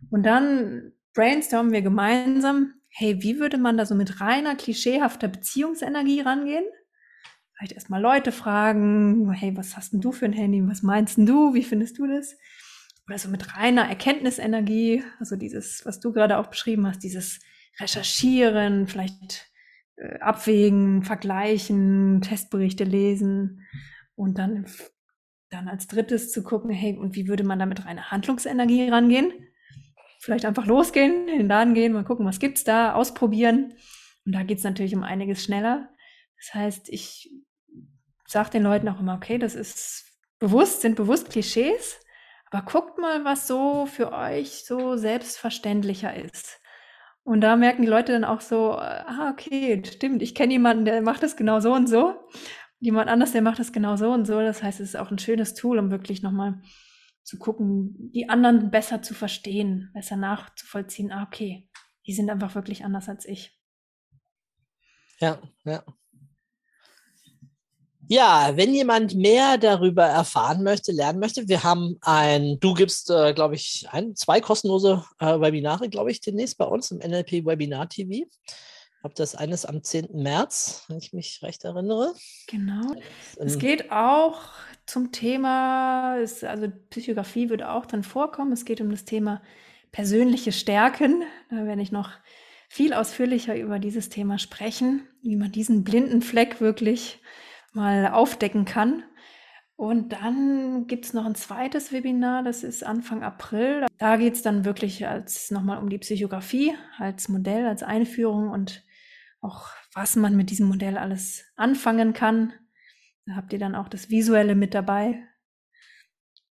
[0.09, 6.21] Und dann brainstormen wir gemeinsam, hey, wie würde man da so mit reiner klischeehafter Beziehungsenergie
[6.21, 6.63] rangehen?
[7.57, 10.61] Vielleicht erstmal Leute fragen, hey, was hast denn du für ein Handy?
[10.67, 11.53] Was meinst denn du?
[11.53, 12.35] Wie findest du das?
[13.13, 17.39] also mit reiner Erkenntnisenergie, also dieses, was du gerade auch beschrieben hast, dieses
[17.79, 19.49] Recherchieren, vielleicht
[19.95, 23.65] äh, abwägen, vergleichen, Testberichte lesen
[24.15, 24.65] und dann,
[25.49, 29.31] dann als drittes zu gucken, hey, und wie würde man da mit reiner Handlungsenergie rangehen?
[30.19, 33.73] Vielleicht einfach losgehen, in den Laden gehen, mal gucken, was gibt's da, ausprobieren.
[34.25, 35.89] Und da geht's natürlich um einiges schneller.
[36.37, 37.31] Das heißt, ich
[38.27, 40.05] sage den Leuten auch immer, okay, das ist
[40.39, 41.99] bewusst, sind bewusst Klischees,
[42.51, 46.59] aber guckt mal, was so für euch so selbstverständlicher ist.
[47.23, 51.01] Und da merken die Leute dann auch so, ah, okay, stimmt, ich kenne jemanden, der
[51.01, 52.15] macht das genau so und so.
[52.79, 54.39] Jemand anders, der macht das genau so und so.
[54.39, 56.61] Das heißt, es ist auch ein schönes Tool, um wirklich nochmal
[57.23, 61.11] zu gucken, die anderen besser zu verstehen, besser nachzuvollziehen.
[61.11, 61.67] Ah, okay,
[62.05, 63.59] die sind einfach wirklich anders als ich.
[65.19, 65.83] Ja, ja.
[68.09, 73.33] Ja, wenn jemand mehr darüber erfahren möchte, lernen möchte, wir haben ein, du gibst, äh,
[73.33, 77.89] glaube ich, ein, zwei kostenlose äh, Webinare, glaube ich, demnächst bei uns im NLP Webinar
[77.89, 78.11] TV.
[78.13, 80.09] Ich habe das eines am 10.
[80.13, 82.13] März, wenn ich mich recht erinnere.
[82.47, 82.95] Genau.
[83.37, 84.41] Es geht auch
[84.85, 88.53] zum Thema, ist, also Psychografie wird auch dann vorkommen.
[88.53, 89.41] Es geht um das Thema
[89.91, 91.23] persönliche Stärken.
[91.49, 92.11] Da werde ich noch
[92.69, 97.19] viel ausführlicher über dieses Thema sprechen, wie man diesen blinden Fleck wirklich
[97.77, 99.03] mal aufdecken kann.
[99.77, 103.85] Und dann gibt es noch ein zweites Webinar, das ist Anfang April.
[103.99, 108.83] Da geht es dann wirklich als nochmal um die Psychografie als Modell, als Einführung und
[109.39, 112.53] auch was man mit diesem Modell alles anfangen kann.
[113.27, 115.23] Da habt ihr dann auch das Visuelle mit dabei.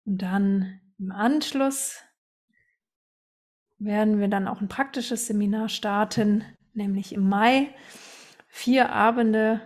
[0.05, 2.03] Und dann im Anschluss
[3.79, 7.73] werden wir dann auch ein praktisches Seminar starten, nämlich im Mai.
[8.47, 9.61] Vier Abende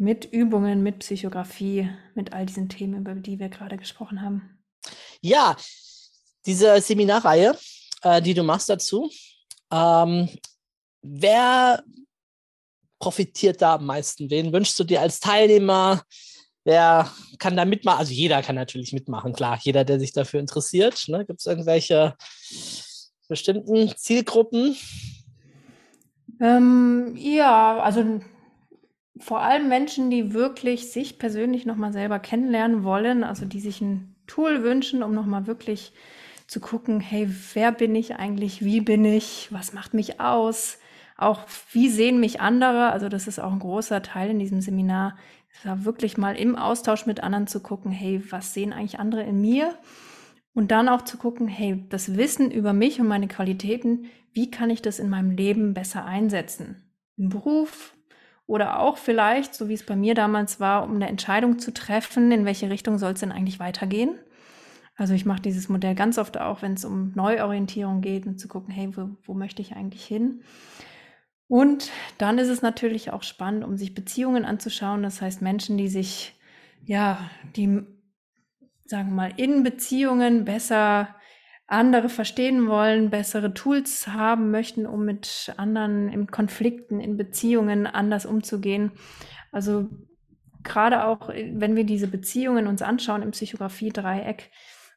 [0.00, 4.58] mit Übungen, mit Psychografie, mit all diesen Themen, über die wir gerade gesprochen haben.
[5.20, 5.54] Ja,
[6.46, 7.54] diese Seminarreihe,
[8.02, 9.10] äh, die du machst dazu,
[9.70, 10.28] ähm,
[11.02, 11.84] wer
[12.98, 14.30] profitiert da am meisten?
[14.30, 16.02] Wen wünschst du dir als Teilnehmer?
[16.64, 17.98] Wer kann da mitmachen?
[17.98, 19.58] Also jeder kann natürlich mitmachen, klar.
[19.60, 21.08] Jeder, der sich dafür interessiert.
[21.08, 21.26] Ne?
[21.26, 22.16] Gibt es irgendwelche
[23.28, 24.76] bestimmten Zielgruppen?
[26.40, 28.20] Ähm, ja, also
[29.18, 34.14] vor allem Menschen, die wirklich sich persönlich nochmal selber kennenlernen wollen, also die sich ein
[34.26, 35.92] Tool wünschen, um nochmal wirklich
[36.46, 40.78] zu gucken, hey, wer bin ich eigentlich, wie bin ich, was macht mich aus,
[41.16, 41.42] auch
[41.72, 45.16] wie sehen mich andere, also das ist auch ein großer Teil in diesem Seminar,
[45.64, 49.40] da wirklich mal im Austausch mit anderen zu gucken, hey, was sehen eigentlich andere in
[49.40, 49.74] mir?
[50.52, 54.70] Und dann auch zu gucken, hey, das Wissen über mich und meine Qualitäten, wie kann
[54.70, 56.90] ich das in meinem Leben besser einsetzen?
[57.16, 57.94] Im Beruf,
[58.50, 62.32] oder auch vielleicht, so wie es bei mir damals war, um eine Entscheidung zu treffen,
[62.32, 64.18] in welche Richtung soll es denn eigentlich weitergehen.
[64.96, 68.48] Also ich mache dieses Modell ganz oft auch, wenn es um Neuorientierung geht und zu
[68.48, 70.42] gucken, hey, wo, wo möchte ich eigentlich hin?
[71.46, 75.04] Und dann ist es natürlich auch spannend, um sich Beziehungen anzuschauen.
[75.04, 76.34] Das heißt, Menschen, die sich,
[76.84, 77.82] ja, die,
[78.84, 81.14] sagen wir mal, in Beziehungen besser
[81.70, 88.26] andere verstehen wollen, bessere Tools haben möchten, um mit anderen in Konflikten, in Beziehungen anders
[88.26, 88.92] umzugehen.
[89.52, 89.88] Also
[90.64, 94.50] gerade auch, wenn wir diese Beziehungen uns anschauen im Psychografie-Dreieck,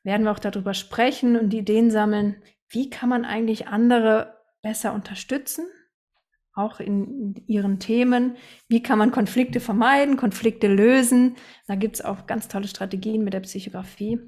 [0.04, 5.68] werden wir auch darüber sprechen und Ideen sammeln, wie kann man eigentlich andere besser unterstützen,
[6.56, 8.36] auch in ihren Themen.
[8.68, 11.36] Wie kann man Konflikte vermeiden, Konflikte lösen?
[11.68, 14.20] Da gibt es auch ganz tolle Strategien mit der Psychografie.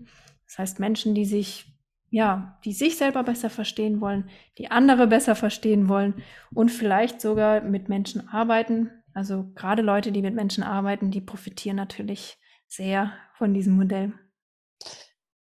[0.45, 1.74] Das heißt, Menschen, die sich
[2.15, 7.59] ja, die sich selber besser verstehen wollen, die andere besser verstehen wollen und vielleicht sogar
[7.59, 8.89] mit Menschen arbeiten.
[9.13, 12.37] Also gerade Leute, die mit Menschen arbeiten, die profitieren natürlich
[12.67, 14.13] sehr von diesem Modell.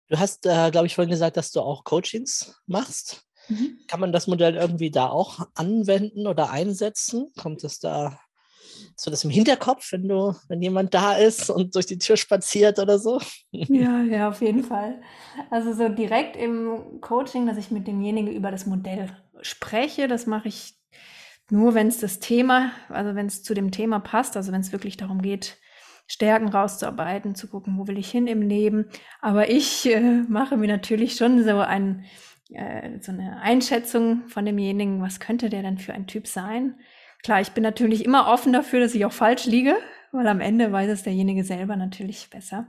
[0.09, 3.24] Du hast, äh, glaube ich, vorhin gesagt, dass du auch Coachings machst.
[3.47, 3.80] Mhm.
[3.88, 7.32] Kann man das Modell irgendwie da auch anwenden oder einsetzen?
[7.36, 8.20] Kommt es da
[9.04, 12.80] Du das im Hinterkopf, wenn du, wenn jemand da ist und durch die Tür spaziert
[12.80, 13.20] oder so?
[13.52, 15.02] Ja, ja, auf jeden Fall.
[15.50, 19.10] Also so direkt im Coaching, dass ich mit demjenigen über das Modell
[19.42, 20.76] spreche, das mache ich
[21.52, 24.72] nur, wenn es das Thema, also wenn es zu dem Thema passt, also wenn es
[24.72, 25.58] wirklich darum geht,
[26.08, 28.86] Stärken rauszuarbeiten, zu gucken, wo will ich hin im Leben.
[29.22, 32.06] Aber ich äh, mache mir natürlich schon so ein,
[32.52, 36.80] äh, so eine Einschätzung von demjenigen, was könnte der denn für ein Typ sein?
[37.24, 39.76] Klar, ich bin natürlich immer offen dafür, dass ich auch falsch liege,
[40.11, 42.67] weil am Ende weiß es derjenige selber natürlich besser.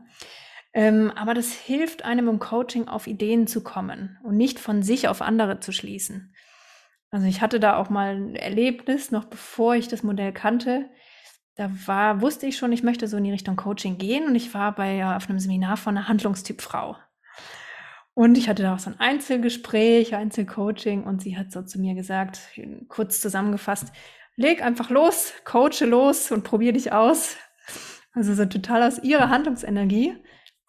[0.72, 5.09] Ähm, aber das hilft einem im Coaching auf Ideen zu kommen und nicht von sich
[5.09, 6.34] auf andere zu schließen.
[7.11, 10.88] Also ich hatte da auch mal ein Erlebnis, noch bevor ich das Modell kannte.
[11.57, 14.55] Da war, wusste ich schon, ich möchte so in die Richtung Coaching gehen und ich
[14.55, 16.96] war bei auf einem Seminar von einer Handlungstyp Frau.
[18.14, 21.94] Und ich hatte da auch so ein Einzelgespräch, Einzelcoaching und sie hat so zu mir
[21.94, 22.40] gesagt,
[22.88, 23.92] kurz zusammengefasst,
[24.41, 27.36] leg einfach los, coache los und probier dich aus.
[28.12, 30.16] Also so total aus ihrer Handlungsenergie.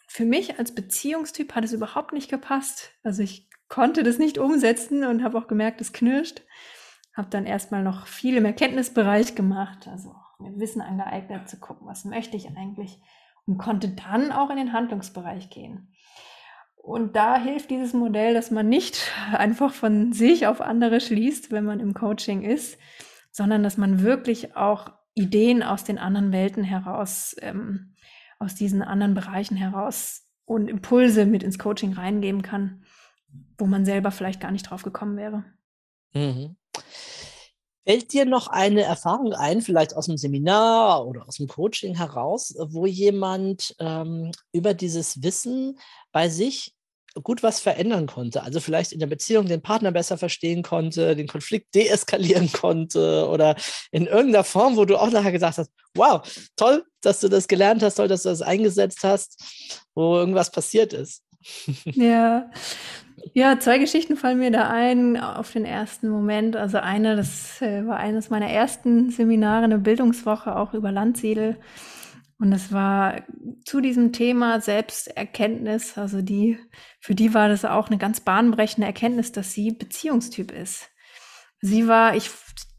[0.08, 2.92] Für mich als Beziehungstyp hat es überhaupt nicht gepasst.
[3.02, 6.42] Also ich konnte das nicht umsetzen und habe auch gemerkt, es knirscht.
[7.16, 12.06] Habe dann erstmal noch viel im Erkenntnisbereich gemacht, also mir Wissen angeeignet zu gucken, was
[12.06, 13.00] möchte ich eigentlich
[13.46, 15.94] und konnte dann auch in den Handlungsbereich gehen.
[16.76, 21.64] Und da hilft dieses Modell, dass man nicht einfach von sich auf andere schließt, wenn
[21.64, 22.78] man im Coaching ist,
[23.32, 27.96] sondern dass man wirklich auch Ideen aus den anderen Welten heraus, ähm,
[28.40, 32.84] aus diesen anderen Bereichen heraus und Impulse mit ins Coaching reingeben kann,
[33.58, 35.44] wo man selber vielleicht gar nicht drauf gekommen wäre.
[36.14, 36.56] Mhm.
[37.84, 42.54] Fällt dir noch eine Erfahrung ein, vielleicht aus dem Seminar oder aus dem Coaching heraus,
[42.58, 45.80] wo jemand ähm, über dieses Wissen
[46.12, 46.76] bei sich
[47.24, 48.44] gut was verändern konnte?
[48.44, 53.56] Also vielleicht in der Beziehung den Partner besser verstehen konnte, den Konflikt deeskalieren konnte oder
[53.92, 56.22] in irgendeiner Form, wo du auch nachher gesagt hast, wow,
[56.56, 59.42] toll, dass du das gelernt hast, toll, dass du das eingesetzt hast,
[59.96, 61.24] wo irgendwas passiert ist.
[61.86, 62.52] Ja,
[63.34, 66.56] ja, zwei Geschichten fallen mir da ein auf den ersten Moment.
[66.56, 71.58] Also eine, das äh, war eines meiner ersten Seminare, eine Bildungswoche auch über Landsiedel.
[72.42, 73.22] Und es war
[73.66, 76.58] zu diesem Thema Selbsterkenntnis, also die,
[77.00, 80.90] für die war das auch eine ganz bahnbrechende Erkenntnis, dass sie Beziehungstyp ist.
[81.62, 82.32] Sie war, ich,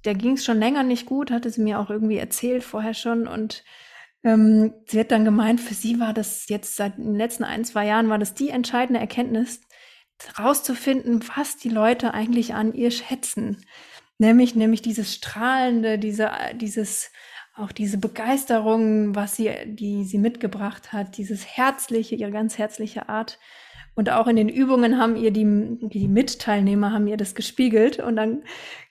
[0.05, 3.29] der ging es schon länger nicht gut, hatte sie mir auch irgendwie erzählt vorher schon
[3.29, 3.63] und
[4.25, 7.87] ähm, sie hat dann gemeint, für sie war das jetzt seit den letzten ein, zwei
[7.87, 9.61] Jahren war das die entscheidende Erkenntnis,
[10.41, 13.65] rauszufinden, was die Leute eigentlich an ihr schätzen.
[14.19, 17.13] Nämlich, nämlich dieses Strahlende, diese, dieses,
[17.55, 23.39] auch diese Begeisterung, was sie, die sie mitgebracht hat, dieses Herzliche, ihre ganz herzliche Art.
[23.95, 25.45] Und auch in den Übungen haben ihr die,
[25.89, 27.99] die Mitteilnehmer haben ihr das gespiegelt.
[27.99, 28.43] Und dann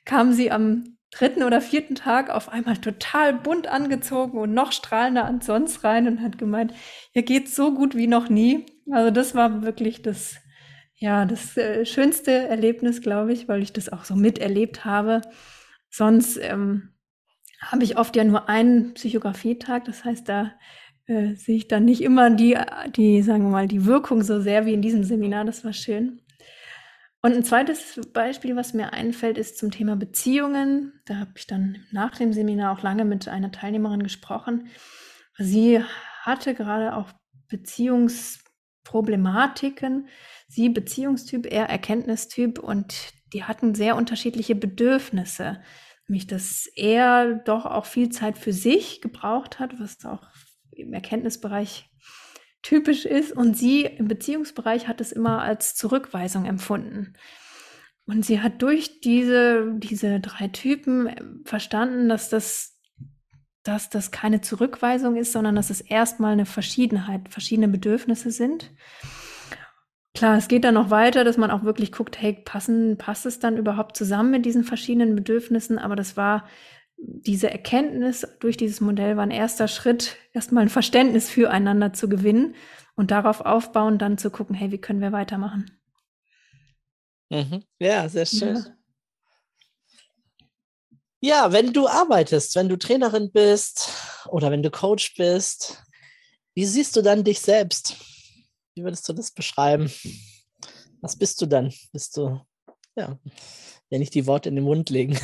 [0.05, 5.25] kam sie am dritten oder vierten Tag auf einmal total bunt angezogen und noch strahlender
[5.25, 6.73] als sonst rein und hat gemeint,
[7.13, 8.65] ihr geht's so gut wie noch nie.
[8.91, 10.37] Also das war wirklich das,
[10.95, 15.21] ja, das äh, schönste Erlebnis, glaube ich, weil ich das auch so miterlebt habe.
[15.89, 16.93] Sonst ähm,
[17.61, 19.85] habe ich oft ja nur einen Psychografietag.
[19.85, 20.51] Das heißt, da
[21.05, 22.57] äh, sehe ich dann nicht immer die,
[22.95, 25.45] die, sagen wir mal, die Wirkung so sehr wie in diesem Seminar.
[25.45, 26.21] Das war schön.
[27.23, 30.99] Und ein zweites Beispiel, was mir einfällt, ist zum Thema Beziehungen.
[31.05, 34.69] Da habe ich dann nach dem Seminar auch lange mit einer Teilnehmerin gesprochen.
[35.37, 35.83] Sie
[36.21, 37.11] hatte gerade auch
[37.47, 40.07] Beziehungsproblematiken.
[40.47, 45.61] Sie Beziehungstyp, er Erkenntnistyp und die hatten sehr unterschiedliche Bedürfnisse.
[46.11, 50.27] Nämlich, dass er doch auch viel Zeit für sich gebraucht hat, was auch
[50.71, 51.89] im Erkenntnisbereich
[52.61, 53.31] typisch ist.
[53.31, 57.13] Und sie im Beziehungsbereich hat es immer als Zurückweisung empfunden.
[58.05, 62.77] Und sie hat durch diese, diese drei Typen verstanden, dass das,
[63.63, 68.69] dass das keine Zurückweisung ist, sondern dass es erstmal eine Verschiedenheit, verschiedene Bedürfnisse sind.
[70.13, 73.39] Klar, es geht dann noch weiter, dass man auch wirklich guckt, hey, passen, passt es
[73.39, 75.79] dann überhaupt zusammen mit diesen verschiedenen Bedürfnissen?
[75.79, 76.45] Aber das war
[77.01, 82.55] diese Erkenntnis durch dieses Modell war ein erster Schritt, erstmal ein Verständnis füreinander zu gewinnen
[82.95, 85.79] und darauf aufbauen, dann zu gucken, hey, wie können wir weitermachen?
[87.29, 87.63] Mhm.
[87.79, 88.65] Ja, sehr schön.
[91.21, 91.45] Ja.
[91.45, 93.89] ja, wenn du arbeitest, wenn du Trainerin bist
[94.27, 95.81] oder wenn du Coach bist,
[96.53, 97.95] wie siehst du dann dich selbst?
[98.75, 99.91] Wie würdest du das beschreiben?
[101.01, 101.73] Was bist du dann?
[101.91, 102.39] Bist du,
[102.95, 103.19] ja,
[103.89, 105.17] wenn ich die Worte in den Mund legen.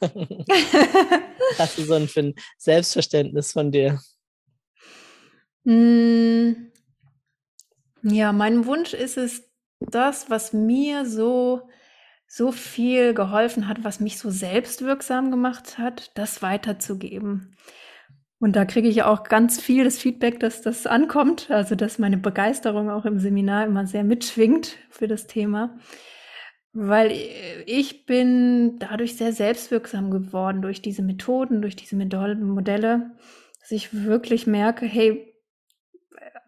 [1.58, 4.00] Hast du so ein, ein Selbstverständnis von dir?
[5.64, 6.70] Mm,
[8.02, 9.48] ja, mein Wunsch ist es,
[9.90, 11.68] das, was mir so,
[12.26, 17.56] so viel geholfen hat, was mich so selbstwirksam gemacht hat, das weiterzugeben.
[18.42, 22.16] Und da kriege ich auch ganz viel das Feedback, dass das ankommt, also dass meine
[22.16, 25.78] Begeisterung auch im Seminar immer sehr mitschwingt für das Thema.
[26.72, 27.12] Weil
[27.66, 33.12] ich bin dadurch sehr selbstwirksam geworden durch diese Methoden, durch diese Modelle,
[33.60, 35.32] dass ich wirklich merke, hey,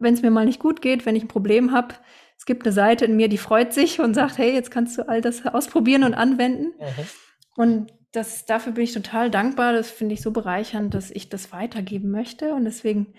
[0.01, 1.95] wenn es mir mal nicht gut geht, wenn ich ein Problem habe,
[2.37, 5.09] es gibt eine Seite in mir, die freut sich und sagt, hey, jetzt kannst du
[5.09, 6.73] all das ausprobieren und anwenden.
[6.77, 7.07] Mhm.
[7.55, 9.73] Und das, dafür bin ich total dankbar.
[9.73, 12.55] Das finde ich so bereichernd, dass ich das weitergeben möchte.
[12.55, 13.15] Und deswegen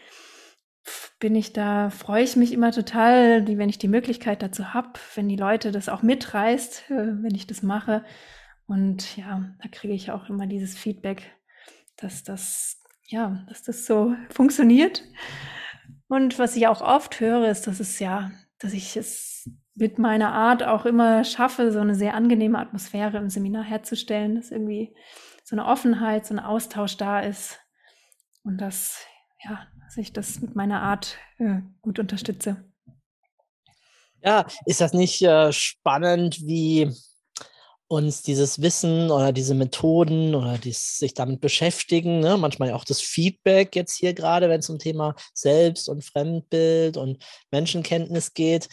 [1.20, 5.28] bin ich da, freue ich mich immer total, wenn ich die Möglichkeit dazu habe, wenn
[5.28, 8.06] die Leute das auch mitreißt, äh, wenn ich das mache.
[8.68, 11.32] Und ja, da kriege ich auch immer dieses Feedback,
[11.98, 15.04] dass das, ja, dass das so funktioniert.
[16.08, 20.34] Und was ich auch oft höre, ist, dass es ja dass ich es mit meiner
[20.34, 24.95] Art auch immer schaffe, so eine sehr angenehme Atmosphäre im Seminar herzustellen, dass irgendwie
[25.43, 27.59] so eine Offenheit, so ein Austausch da ist
[28.43, 29.05] und dass,
[29.43, 32.63] ja, dass ich das mit meiner Art äh, gut unterstütze.
[34.23, 36.89] Ja, ist das nicht äh, spannend, wie
[37.88, 42.38] uns dieses Wissen oder diese Methoden oder dies, sich damit beschäftigen, ne?
[42.38, 47.23] manchmal auch das Feedback jetzt hier gerade, wenn es um Thema Selbst- und Fremdbild und
[47.51, 48.69] Menschenkenntnis geht,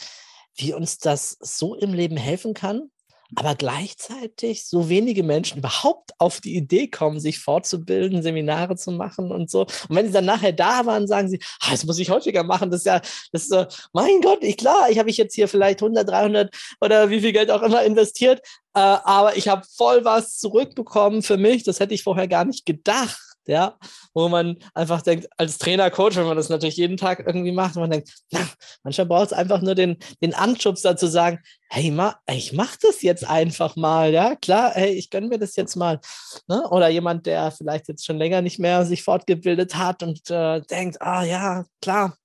[0.55, 2.89] wie uns das so im Leben helfen kann,
[3.35, 9.31] aber gleichzeitig so wenige Menschen überhaupt auf die Idee kommen, sich fortzubilden, Seminare zu machen
[9.31, 9.61] und so.
[9.61, 12.71] Und wenn sie dann nachher da waren, sagen sie, ah, das muss ich häufiger machen.
[12.71, 12.99] Das ist ja,
[13.31, 16.55] das ist so, mein Gott, ich klar, ich habe ich jetzt hier vielleicht 100, 300
[16.81, 18.39] oder wie viel Geld auch immer investiert,
[18.75, 21.63] äh, aber ich habe voll was zurückbekommen für mich.
[21.63, 23.77] Das hätte ich vorher gar nicht gedacht ja,
[24.13, 27.75] wo man einfach denkt, als Trainer, Coach, wenn man das natürlich jeden Tag irgendwie macht,
[27.75, 28.47] man denkt, na,
[28.83, 31.39] manchmal braucht es einfach nur den, den Anschubs dazu sagen,
[31.69, 35.55] hey, ma, ich mach das jetzt einfach mal, ja, klar, hey, ich gönne mir das
[35.55, 35.99] jetzt mal.
[36.47, 36.67] Ne?
[36.69, 41.01] Oder jemand, der vielleicht jetzt schon länger nicht mehr sich fortgebildet hat und äh, denkt,
[41.01, 42.15] ah ja, klar,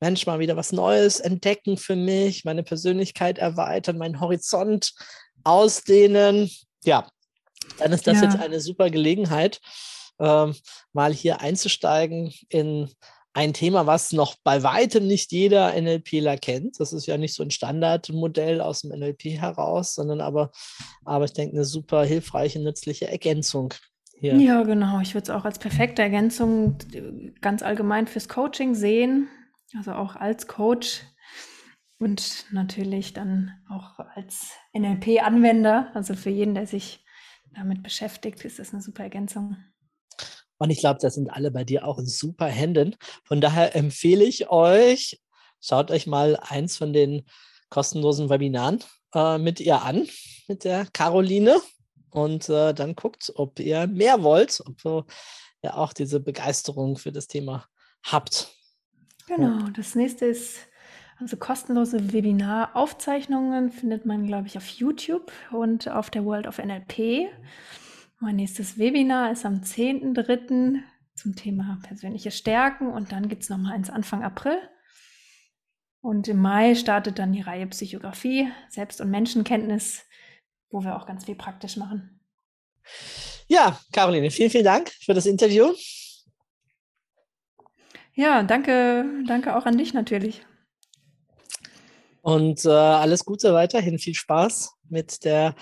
[0.00, 4.92] Mensch, mal wieder was Neues entdecken für mich, meine Persönlichkeit erweitern, meinen Horizont
[5.44, 6.50] ausdehnen.
[6.84, 7.08] Ja,
[7.78, 8.24] dann ist das ja.
[8.24, 9.60] jetzt eine super Gelegenheit,
[10.18, 10.54] ähm,
[10.92, 12.90] mal hier einzusteigen in
[13.36, 16.80] ein Thema, was noch bei weitem nicht jeder NLPler kennt.
[16.80, 20.50] Das ist ja nicht so ein Standardmodell aus dem NLP heraus, sondern aber,
[21.04, 23.74] aber ich denke, eine super hilfreiche, nützliche Ergänzung.
[24.18, 24.36] Hier.
[24.36, 25.00] Ja, genau.
[25.00, 26.78] Ich würde es auch als perfekte Ergänzung
[27.42, 29.28] ganz allgemein fürs Coaching sehen,
[29.76, 31.02] also auch als Coach
[31.98, 37.04] und natürlich dann auch als NLP-Anwender, also für jeden, der sich
[37.54, 39.56] damit beschäftigt, ist das eine super Ergänzung.
[40.58, 42.96] Und ich glaube, das sind alle bei dir auch in super Händen.
[43.24, 45.20] Von daher empfehle ich euch,
[45.60, 47.26] schaut euch mal eins von den
[47.68, 48.82] kostenlosen Webinaren
[49.14, 50.08] äh, mit ihr an,
[50.48, 51.60] mit der Caroline.
[52.10, 55.06] Und äh, dann guckt, ob ihr mehr wollt, ob
[55.62, 57.66] ihr auch diese Begeisterung für das Thema
[58.02, 58.48] habt.
[59.26, 60.58] Genau, das nächste ist
[61.18, 67.28] also kostenlose Webinaraufzeichnungen findet man, glaube ich, auf YouTube und auf der World of NLP.
[68.18, 70.80] Mein nächstes Webinar ist am 10.3.
[71.14, 74.58] zum Thema persönliche Stärken und dann gibt es nochmal eins Anfang April.
[76.00, 80.02] Und im Mai startet dann die Reihe Psychografie, Selbst- und Menschenkenntnis,
[80.70, 82.20] wo wir auch ganz viel praktisch machen.
[83.48, 85.74] Ja, Caroline, vielen, vielen Dank für das Interview.
[88.14, 90.46] Ja, danke, danke auch an dich natürlich.
[92.22, 95.54] Und äh, alles Gute weiterhin, viel Spaß mit der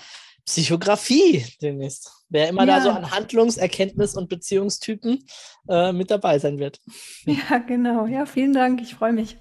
[0.45, 2.14] Psychografie demnächst.
[2.29, 2.77] Wer immer ja.
[2.77, 5.25] da so an Handlungs-, Erkenntnis- und Beziehungstypen
[5.69, 6.79] äh, mit dabei sein wird.
[7.25, 8.05] Ja, genau.
[8.05, 8.81] Ja, vielen Dank.
[8.81, 9.37] Ich freue mich.